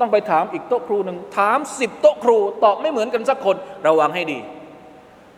[0.00, 4.38] ต้องไปถามอีกโต๊ะครูหนึ่งถามสิบโต๊ะครูตอบไม่เหมือนกันสักคนระวังให้ดี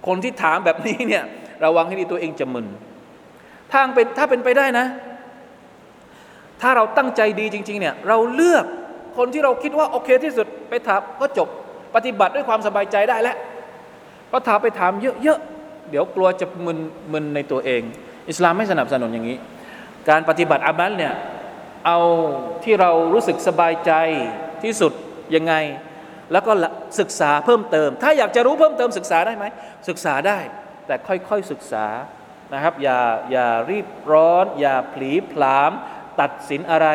[0.07, 1.25] คนที่ถามแบบนี้เนี่ย
[1.65, 2.67] ระวังให้ดีตัวเองจะมึน
[3.73, 4.87] ทางเป็นถ้าเป็นไปได้นะ
[6.61, 8.65] ถ้าเราตั้งใจดีจริง ๆ เนี่ย เราเลือก
[9.19, 11.49] คนที่เราคิดว่าโอเคที่สุดไปถามก็จบ
[11.95, 13.37] ปฏิบัติด้วยความสบายใจได้แล้ว
[14.33, 14.93] ก็ถามไปถาม
[15.23, 16.79] เยอะๆเดี๋ยวกลัวจะมึน
[17.13, 17.83] มึนในตัวเอง
[18.29, 19.39] อิสลามไม่สนับสนุนอย่างนี้
[20.09, 21.15] การปฏิบัติอามัลเนี่ย
[21.87, 21.99] เอา
[22.65, 23.93] ที่เรารู้สึกสบายใจ
[24.65, 24.93] ที่สุด
[25.35, 25.55] ยังไง
[26.33, 26.53] แล้วก็
[27.01, 29.45] ศึกษาเพิ่มเติม ถ้าอยากจะรู้เพิ่มเติมศึกษาได้ไหม
[29.89, 30.39] ศึกษาได้
[30.87, 31.87] แต่ค่อยๆศึกษา
[32.55, 32.99] นะครับ อย่า
[33.31, 35.73] อย่ารีบร้อน อย่าผลีผลาม
[36.21, 36.89] ตัดสินอะไร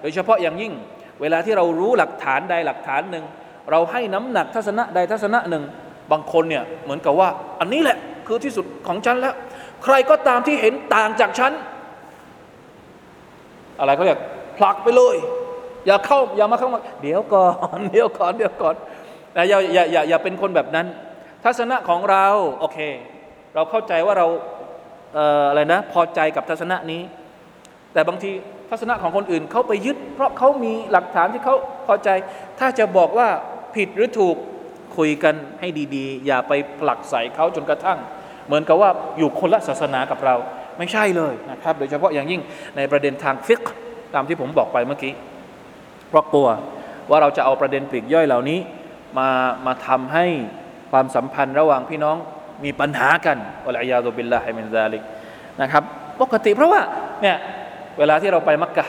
[0.00, 0.72] โดยเฉพาะอย่างยิ่ง
[1.20, 3.24] เวลาที่เรารู้หลักฐานใดหลักฐานหนึ่ง
[3.70, 5.64] เราให้น้ำหนักทัศนะใดทัศนะหนึ่ง
[6.12, 7.28] บางคนเนี่ยเหมือนกับว่า
[7.60, 9.34] อันนี้แหละคือที่สุดของฉันแล้ว
[9.84, 11.52] ใครก็ตามที่เห็นต่างจากฉัน
[13.78, 14.20] อะไรเขาเรียก
[14.58, 15.16] ผลักไปเลย
[15.86, 18.74] อย่าเข้าอย่ามาเข้ามาเดี๋ยวก่อนเดี๋ยวก่อนเดี๋ยวก่อน
[19.36, 20.86] นะอย่าอย่าอย่าอย่าเป็นคนแบบนั้น
[21.44, 22.26] ทัศนะของเรา
[22.60, 22.78] โอเค
[23.54, 24.26] เราเข้าใจว่าเรา
[25.50, 27.02] อะไรนะ พอใจกับทัศนะนี้
[27.92, 28.30] แต่บางที
[28.70, 31.54] ทัศนะของคนอื่นเขาไปยึด เพราะเขามีหลักฐานที่เขา
[31.86, 32.08] พอใจ
[32.58, 33.28] ถ้าจะบอกว่า
[33.74, 34.36] ผิดหรือถูก
[34.96, 37.98] คุยกันให้ดีๆ อย่าไปผลักใส่เขาจนกระทั่ง
[38.46, 40.34] เหมือนกับว่าอยู่คนละศาสนากับเรา
[40.78, 42.40] ไม่ใช่เลยนะครับ โดยเฉพาะอย่างยิ่ง
[42.76, 43.62] ในประเด็นทางฟิก
[44.14, 45.12] ตามที่ผมบอกไปเมื่อกี้
[46.14, 46.48] ราะกลัว
[47.10, 48.58] ว่าเราจะเอาประเด็นปลีกย่อยเหล่านี้
[49.18, 49.28] มา
[49.66, 50.26] มาทำให้
[50.90, 52.16] ความสัมพันธ์ระหว่างพี่น้อง
[52.64, 53.36] มีปัญหากัน
[53.66, 55.02] อัลอยาตุบิลลาฮิมินซาลิก
[55.60, 55.82] นะครับ
[56.20, 56.80] ปกติเพราะว่า
[57.22, 57.36] เนี่ย
[57.98, 58.86] เวลาที่เราไปมักกะ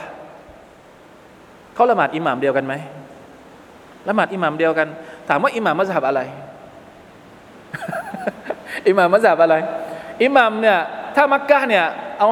[1.75, 2.73] เขาละหมาดอิหมามเดียวกันไหม
[4.07, 4.87] ละหมาดอิหมามเดียวกัน
[5.29, 6.21] ถามว่าอิหมามมัสยิดอะไร
[8.87, 9.55] อิหมามมัสยิดอะไร
[10.23, 10.77] อิหมามเนี่ย
[11.15, 11.85] ถ้ามักกะเนี่ย
[12.17, 12.27] เอา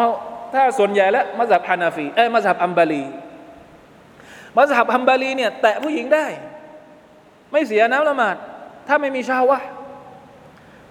[0.53, 3.03] ถ้าส่วนใหญ่แล้วมัสยิดฮานาฟีเอ้มัสยิดอัมบาลี
[4.57, 6.25] มัสยิดอัมบาลีเนี่ยแตะผู้หญิงได้
[7.51, 8.35] ไม่เสียน้ำละหมาด
[8.87, 9.59] ถ้าไม่มีชาวะ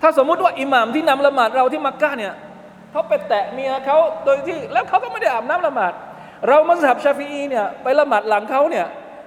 [0.00, 2.34] ถ้าสมมุติว่าอิหม่ามที่นำละหมาดเราที่มักกะเนี่ย
[2.90, 5.92] เขาไปแตะเมียเขาโดยที่แล้วเขาก็ไม่ได้อาบน้ำละหมาด
[6.48, 8.86] เรามัสยิดชาฟีอีเนี่ยไปละหมาดหลังเขาเนี่ย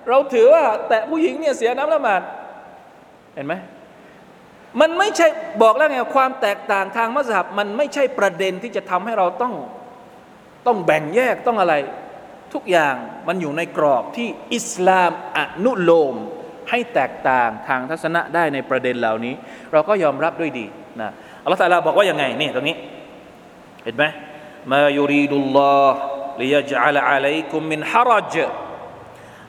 [0.09, 2.21] เราถือว่าแตะผู้หญิงเนี่ยเสียน้ำละหมาด
[3.36, 3.53] เห็นไหม
[4.81, 5.27] มันไม่ใช่
[5.61, 9.53] บอกแล้วไงความแตกต่างทางมัสยิดมันไม่ใช่ประเด็นที่จะทำให้เราต้อง
[10.65, 11.73] ต้องแบ่งแยกต้องอะไร
[12.56, 12.95] ทุกอย่าง
[13.28, 16.16] มันอยู่ในกรอบที่อิสลามอนุโลม
[16.70, 19.34] ให้แตกต่างทางทัศนะได้ในประเด็นเหล่านี้
[19.72, 20.66] เราก็ยอมรับด้วยดี
[21.01, 21.10] นะ
[21.43, 22.76] อัลลอฮฺตาลาบอกว่ายังไงนี่ตรงนี้
[23.84, 24.03] เห็นไหม
[24.72, 25.97] มายูรีดุลลอฮ์
[26.41, 28.36] ลิยจัลอะลัยกุมมินฮารจ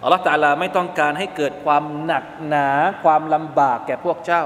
[0.02, 2.68] อัลลอฮฺตาลาไม่ต้องการให้เกิดความหนักหนา
[3.04, 4.44] ความลำบากแก่พวกเจ้า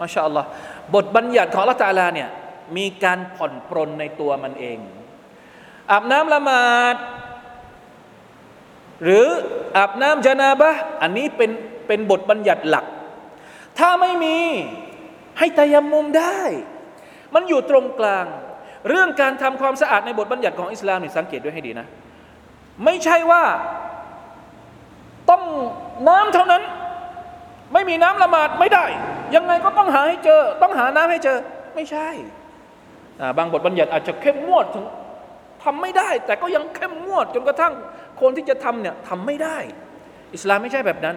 [0.00, 0.48] มาชาอัลลอฮ์
[0.94, 2.28] บทบัญญัติของอัลลอฮฺตาลาเนี่ย
[2.76, 4.78] มีการผ่อนปรนในตัวมันเอง
[5.92, 6.96] อาบน้ำละหมาด
[9.04, 9.24] หรือ
[9.76, 10.70] อาบน้ำจานาบะ
[11.02, 11.50] อันนี้เป็น
[11.86, 12.84] เป็นบทบัญญัติหลัก
[13.78, 14.36] ถ้าไม่มี
[15.38, 16.40] ให้ตายมุมได้
[17.34, 18.26] มันอยู่ตรงกลาง
[18.88, 21.86] เรื่องการทำความสะอาดในบทบัญญัติของอิสลามนี่สังเกตด้วยให้ดีนะ
[22.84, 23.42] ไม่ใช่ว่า
[25.30, 25.42] ต้อง
[26.08, 26.62] น้ำเท่านั้น
[27.72, 28.84] ไม่มีน้ำละหมาดไม่ได้
[29.34, 31.38] ยังไงก็ต้องหาให้เจอ ต้องหาน้ำให้เจอ
[31.74, 32.08] ไม่ใช่
[33.38, 34.84] บางบทบัญญัติอาจจะเข้มงวดถึง
[35.62, 37.72] ทำไม่ได้ แต่ก็ยังเข้มงวดจนกระทั่ง
[38.20, 39.58] คนที่จะทำเนี่ยทำไม่ได้
[40.34, 41.16] อิสลามไม่ใช่แบบนั้น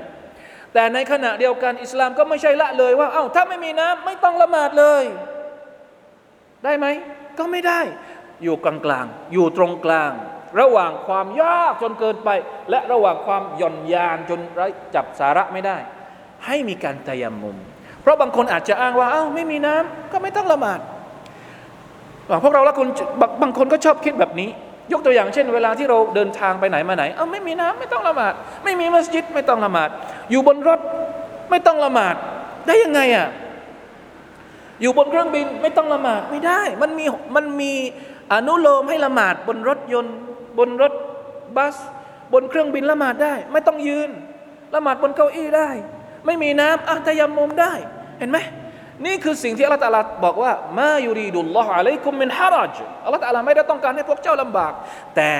[0.74, 5.04] แต่ในขณะเดียวกันอิสลามก็ไม่ใช่ละเลยว่าเอา้าถ้าไม่มีน้ำไม่ต้องละหมาดเลย
[6.64, 6.86] ได้ไหม
[7.40, 7.80] ก็ไม่ได้
[8.44, 10.12] อยู่กลางๆอยู่ตรงกลาง
[10.60, 12.30] ระหว่างความยากจนเกินไป
[12.70, 15.78] และระหว่างความหย่อนยานจนไร้จับสาระไม่ได้
[16.46, 17.58] ให้มีการตยมุม
[18.02, 20.80] เพราะบางคนอาจจะอ้างว่าเอา้าไม่มีน้ำก็ไม่ต้องละหมาด
[22.44, 22.88] พวกเราละคน
[23.42, 24.50] บางคนก็ชอบคิดแบบนี้
[24.92, 28.34] ยกตัวอย่างเช่น เวลาที่เราเดินทางไปไหนมาไหน เอาไม่มีน้ำไม่ต้องละหมาด
[28.64, 29.90] ไม่มีมัสยิดไม่ต้องละหมาด
[30.32, 30.80] อยู่บนรถ
[31.50, 32.16] ไม่ต้องละหมาด
[32.68, 33.28] ได้ยังไงอะ
[34.82, 37.74] อยู่บนเครื่องบินไม่ต้องละหมาดไม่ได้ มันมีมันมี
[38.34, 40.16] อนุโลมให้ละหมาดบนรถยนต์
[40.58, 40.94] บนรถ
[41.58, 41.78] บัส
[42.34, 44.10] บนเครื่องบินละหมาดได้ ไม่ต้องยืน
[44.76, 45.70] ละหมาดบนเก้าอี้ได้
[46.26, 47.74] ไม่มีน้ำอะทยมมุมได้
[48.20, 48.38] เห็นไหม
[49.06, 52.76] นี่คือสิ่งที่อัลลอฮฺบอกว่ามายูรีดุลลอฮฺอะลัยกุมมินฮารอจ
[53.06, 54.74] อัลลอฮฺไม่ได้ต้องการให้พวกเจ้าลำบาก
[55.16, 55.34] แต่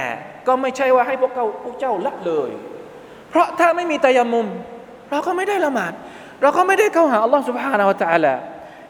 [0.48, 2.52] ก็ไม่ใช่ว่าให้พวกเข้าพวกเจ้าละเลย
[3.30, 4.48] เพราะถ้าไม่มีตายมุม
[5.12, 5.94] เราก็ไม่ได้ละหมาด
[6.42, 8.36] เราก็ไม่ได้เข้าหาอัลลอฮฺสุบฮานาวะตะอัลา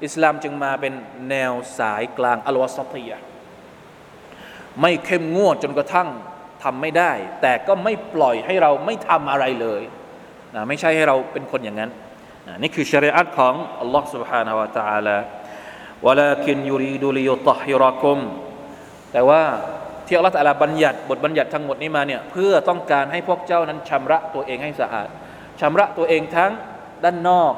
[0.06, 0.94] อิสลามจึงมาเป็น
[1.30, 3.18] แนวสายกลางอัลวาสตียะ
[4.82, 6.08] ไม่เข้มงวดจนกระทั่ง
[6.64, 7.12] ทำไม่ได้
[7.42, 9.82] แต่ก็ไม่ปล่อยให้เราไม่ทำอะไรเลย
[10.56, 11.92] นะไม่ใช่ให้เราเป็นคนอย่างนั้น
[12.47, 15.19] นะนี่คือชริอัตของอัลลอฮ์ سبحانه และ تعالى
[16.07, 18.19] ولكن يريد ليطهركم
[19.13, 19.43] แต่ว่า
[20.07, 25.09] ที่อัลลอฮฺตะลาบัญญัติบทบัญญัติทั้งหมดนี้มาเนี่ยเพื่อต้องการให้พวกเจ้านั้นชำระตัวเองให้สะอาด
[25.61, 26.53] ชำระตัวเองทั้ง
[27.05, 27.55] ด้านนอก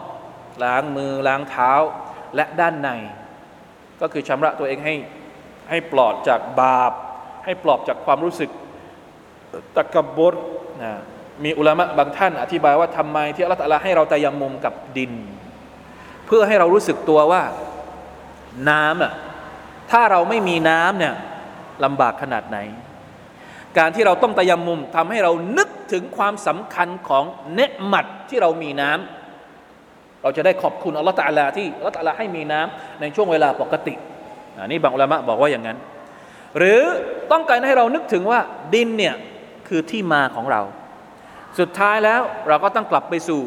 [0.65, 1.73] ล้างมือล้างเท้า
[2.37, 2.91] และด้านใน
[4.01, 4.95] ก็คือชำระตัวเองให้
[5.71, 6.93] ให้ปลอดจากบาป
[7.45, 8.51] ให้ปลอดจากความรู้สึก
[9.77, 10.35] ตะกบด
[10.83, 10.93] นะ
[11.44, 15.14] มีอุลามะบางท่านอธิบายว่าทำไมที่อัลลอฮฺตะลาให้เราตะยมุมกับดิน
[16.26, 17.44] เพื่อให้เรารู้สึกตัวว่า
[18.70, 19.14] น้ำอะ
[19.92, 21.14] ถ้าเราไม่มีน้ำเนี่ย
[21.84, 22.58] ลำบากขนาดไหน
[23.78, 27.24] การที่เราต้องตะยมุมทำให้เรานึกถึงความสำคัญของ
[27.56, 33.94] เนืหมัดที่เรามีน้ำเราจะได้ขอบคุณอัลลอฮฺตาลาที่อัลลอฮฺตาลาให้มีน้ำในช่วงเวลาปกติ
[34.62, 35.78] อันนี้บางอุลามะบอกว่าอย่างนั้น
[36.58, 36.82] หรือ
[37.32, 38.40] ต้องการให้เรานึกถึงว่า
[38.74, 39.16] ดินเนี่ย
[39.68, 40.62] คือที่มาของเรา
[41.60, 43.42] สุดท้ายแล้วเราก็ต้องกลับไปสู่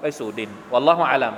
[0.00, 1.34] ไปสู่ดินวัลลอฮฺอาลัม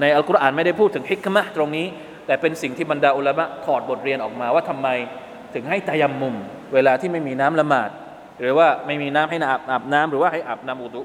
[0.00, 1.86] ในอัลกุรอานไม่ได้พูดถึงฮิกมะตรงนี้
[2.26, 4.88] แต่เป็นสิ่งที่บรรดาอุลามะถอดบทเรียนออกมาว่าทำไม
[5.54, 6.34] ถึงให้ตายมมุม
[6.74, 7.90] เวลาที่ไม่มีน้ำละหมาด
[8.40, 11.02] หรือว่าไม่มีน้ำให้อาบอาบน้ำหรือว่าให้อาบน้ำอุดุ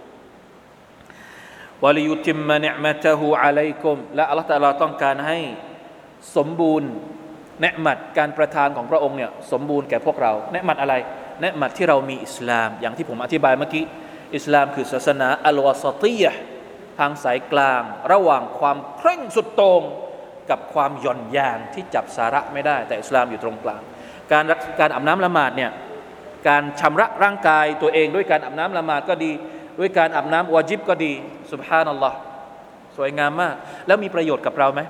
[1.84, 5.39] วลิยุติมมะเนมะตะฮูอะลัยกุมและอัลลอฮฺตะลาต้องการให้
[6.36, 6.89] สมบูรณ์
[7.62, 10.94] เนืมัดการประทานของพระองค์เนี่ยสมบูรณ์แก่พวกเราเนืมัดอะไร
[11.42, 13.84] เนืมัดที่เรามีอิสลาม อย่างที่ผมอธิบายเมื่อกี้
[14.36, 16.26] อิสลามคือศาสนาอัลวาสตีย
[17.00, 19.82] ทางสายกลาง ระหว่างความเคร่งสุดโต่ง
[20.50, 23.82] กับความหย่อนยานที่จับสาระไม่ได้ แต่อิสลามอยู่ตรงกลาง
[24.32, 24.44] การ
[24.80, 25.72] การอาบน้ำละหมาดเนี่ย
[26.48, 29.32] การชำระร่างกายตัวเองด้วยการอาบน้ำละหมาดก็ดี
[29.80, 31.12] ด้วยการอาบน้ำวาจิบก็ดี
[31.52, 32.18] สุบฮานัลลอฮ์
[32.98, 33.56] สวยงามมาก
[33.88, 34.82] แล้วมีประโยชน์กับเราไหม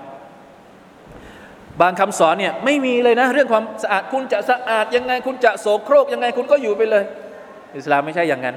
[1.81, 7.03] บางคำสอนเนี่ยไม่มีเลยนะ เรื่องความสะอาดคุณจะสะอาดยังไง คุณจะโสโครกยังไงคุณก็อยู่ไปเลย
[7.77, 8.55] อิสลามไม่ใช่อย่างนั้น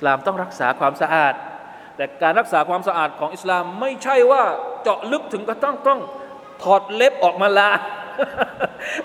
[0.00, 1.34] สลามต้องรักษาความสะอาด
[1.96, 4.42] แต่การรักษาความสะอาดของอิสลามไม่ใช่ว่า
[4.82, 6.00] เจาะลึกถึงก็ต้องต้อง
[6.62, 7.70] ถอดเล็บออกมาลา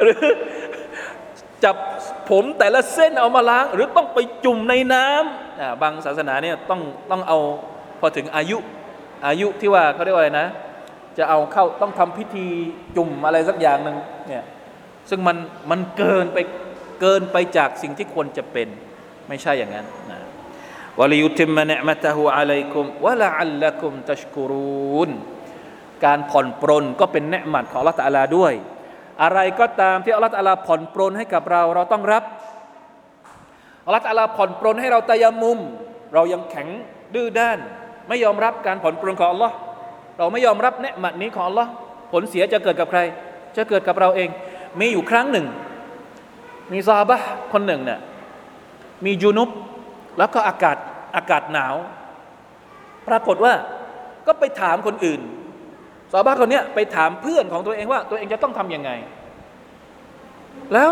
[0.01, 0.23] หรือ
[1.63, 1.75] จับ
[2.29, 6.81] ผมแต่ละเส้นเอามาล้าง หรือต้องไปจุ่มในน้ำบางศาสนาเนี่ยต้อง
[7.11, 7.39] ต้องเอา
[7.99, 8.57] พอถึงอายุ
[9.27, 10.47] อายุที่ว่าเขาเรียกว่าอะไรนะ
[11.17, 12.47] จะเอาเข้าต้องทำพิธี
[12.97, 14.43] จุ่มอะไรสักอย่างหนึ่งเนี่ย
[15.09, 15.37] ซึ่งมัน
[15.71, 16.37] มันเกินไป
[17.01, 18.67] เกินไปจากสิ่งที่ควรจะเป็น
[19.29, 20.24] ไม่ใช่อย่างนั้นนะ
[20.99, 25.09] วลิยุติมมะเนมะตะฮูอะลัยกุมวะละอัลลักุมตัชกุรูน
[26.05, 28.53] การผ่อนปรนก็เป็นเนืหมัดของละตาลาด้วย
[29.23, 32.23] อะไรก็ตามที่อัลลอฮฺตาลาผ่อนปรนให้กับเรา เราต้องรับ
[33.85, 35.59] อัลลอฮฺตาลาผ่อนปรนให้เราตายมุม
[36.13, 36.67] เรายังแข็ง
[37.13, 37.59] ดื้อด้าน
[38.07, 39.55] ไม่ยอมรับการผ่อนปรนของอัลลอฮ์
[40.17, 41.69] เราไม่ยอมรับเนืหมัดนี้ของอัลลอฮ์
[42.11, 42.99] ผลเสียจะเกิดกับใคร
[43.57, 44.29] จะเกิดกับเราเอง
[44.79, 45.45] มีอยู่ครั้งหนึ่ง
[46.71, 47.17] มีซาบะ
[47.53, 47.99] คนหนึ่งเนี่ย
[49.05, 49.49] มียูนุบ
[50.17, 50.77] แล้วก็อากาศ
[51.15, 51.75] อากาศหนาว
[53.07, 53.53] ปรากฏว่า
[54.27, 55.21] ก็ไปถามคนอื่น
[56.11, 58.91] ซาบะคนนี้ไปถามเพื่อนของตัวเองว่า ตัวเองจะต้องทำยังไง
[60.73, 60.91] แล้ว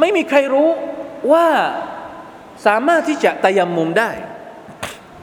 [0.00, 0.68] ไม่มีใครรู้
[1.32, 1.46] ว่า
[2.66, 4.10] สามารถที่จะตายมุมได้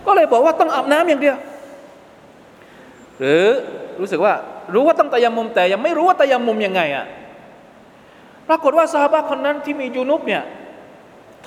[0.05, 1.37] ก็เลยบอกว่าต้องอาบน้ำอย่างเดียว
[3.19, 3.45] หรือ
[3.99, 4.33] รู้สึกว่า
[4.73, 7.05] รู้ว่าต้องตายมุมแต่ยังไม่รู้ว่าตายมุมยังไงอะ่ะ
[8.49, 10.43] ปรากฏว่าซาบะคนนั้นที่มียูนุบเนี่ย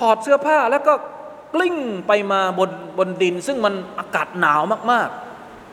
[0.03, 0.95] ถอดเสื้อผ้าแล้วก็
[1.55, 1.77] กลิ้ง
[2.07, 5.09] ไปมาบนบนดิน ซึ่งมันอากาศหนาวมาก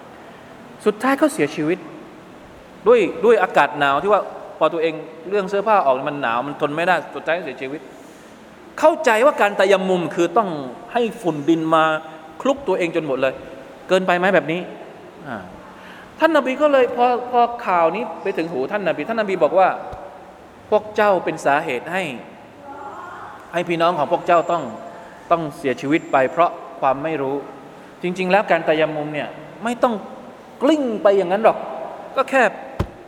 [0.10, 1.80] ๆ สุดท้ายก็เสียชีวิต
[2.88, 4.22] ด้วยด้วยอากาศหนาวที่ว่า
[4.58, 4.94] พอตัวเอง
[5.30, 7.82] เรื่องเสื้อผ้าออกมันหนาว มันทนไม่ได้สุดท้ายเสียชีวิต
[8.80, 10.50] เข้าใจว่าการตายมุมคือต้อง
[10.94, 11.84] ให้ฝุ่นดินมา
[12.42, 13.34] คลุกตัวเองจนหมดเลย
[13.88, 14.62] เกินไปไหมแบบนี้
[16.20, 19.68] ท่านนาบีก็เลยพอพอข่าวนี้ไปถึงหูท่านนาบีท่านนาบีบอกว่า
[20.70, 22.04] พวกเจ้าเป็นสาเหตุให้
[23.54, 24.64] ให้พี่น้องของพวกเจ้าต้อง
[25.32, 27.36] ต้องเสียชีวิตไปเพราะความไม่รู้
[28.02, 29.30] จริง ๆ แล้วการตายมุมเนี่ย
[29.64, 29.95] ไม่ต้อง
[30.62, 31.58] กลิ้งไปอย่างนั้นหรอก
[32.16, 32.43] ก็แค่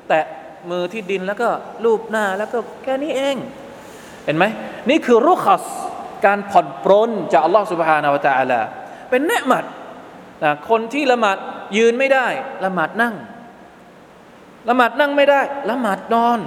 [0.07, 0.25] แตะ
[0.69, 1.49] มือที่ดินแล้วก็
[1.83, 3.35] ลูบหน้าแล้วก็แค่นี้เอง
[4.25, 4.45] เห็นไหม
[4.89, 5.63] นี่คือรุขัส
[6.25, 8.61] การผ่อนปรนจากอัลลอฮฺสุบฮานาวะตะอาลา
[9.09, 9.63] เป็นเนืหมัด
[10.43, 11.37] นะคนที่ละหมาด
[11.77, 12.27] ยืนไม่ได้
[12.65, 13.15] ละหมาดนั่ง
[14.69, 16.39] ละหมาดนั่งไม่ได้ ละหมาดนอน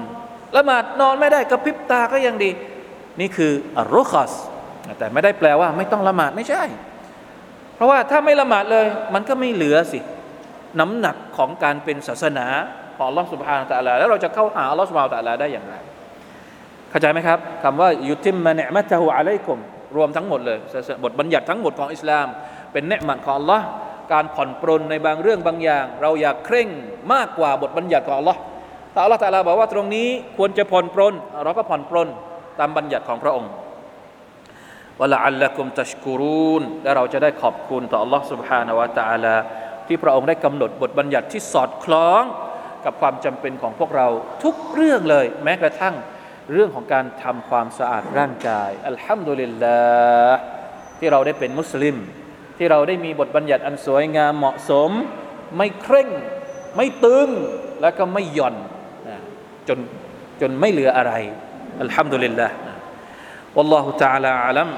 [0.57, 2.51] ละหมาดนอนไม่ได้กระพริบตาก็ยังดี
[3.21, 4.33] นี่คืออรุขัส
[4.99, 6.63] แต่ไม่ได้แปลว่า ไม่ต้องละหมาดไม่ใช่
[7.75, 10.01] เพราะว่าถ้าไม่ละหมาดเลย มันก็ไม่เหลือสิ
[10.81, 12.47] น้ำหนักของการเป็นศาสนา
[12.97, 15.75] ของลอสุบฮานตะลาแล้วเราจะเข้าหาลอสุบฮานตะลาได้อย่างไร
[16.91, 19.59] เข้าใจไหมครับคำว่ายุติมมาเนมัตะฮูอะลัยกุม
[19.97, 20.59] รวมทั้งหมดเลย
[21.05, 22.27] บทบัญญัติทั้งหมดของอิสลาม
[22.73, 23.61] เป็นเนมัดของ Allah
[24.13, 26.69] การผ่อนปรนในบางเรื่องบางอย่าง เราอยากเคร่ง
[27.13, 28.37] มากกว่าบทบัญญัติของ Allah
[28.93, 32.09] แต่ Allah ตะลาบอกว่าตรงนี้ควรจะผ่อนปรน เราก็ผ่อนปรน
[32.60, 33.52] ตามบัญญัติของพระองค์
[35.00, 39.36] วะละอัลละกุมตัชกุรูนและเราจะได้ขอบคุณต่อ Allah سبحانه และ تعالى
[39.88, 42.24] ที่พระองค์ได้กำหนดบทบัญญัติที่สอดคล้อง
[42.86, 44.08] กับความจำเป็นของพวกเรา
[44.44, 45.96] ทุกเรื่องเลย แม้กระทั่ง
[46.54, 49.80] เรื่องของการทำความสะอาดร่างกายอัลฮัมดุลิลลา
[50.28, 50.38] ห์
[51.00, 51.96] ที่เราได้เป็นมุสลิม
[52.58, 54.92] ที่เราได้มีบทบัญญัติอันสวยงามเหมาะสม
[55.58, 56.10] ไม่เคร่ง
[56.76, 57.30] ไม่ตึง
[57.82, 58.56] แล้วก็ไม่หย่อน
[59.68, 59.80] จน
[60.42, 61.14] จนไม่เหลืออะไร
[61.81, 62.51] الحمد لله
[63.55, 64.69] والله تعالى أعلم.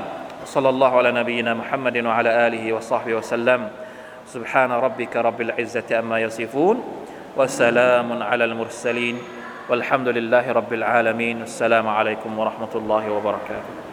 [0.45, 3.69] صلى الله على نبينا محمد وعلى آله وصحبه وسلم.
[4.27, 6.81] سبحان ربك رب العزة أما يصفون.
[7.37, 9.19] وسلام على المرسلين.
[9.69, 11.43] والحمد لله رب العالمين.
[11.43, 13.86] السلام عليكم ورحمة الله وبركاته.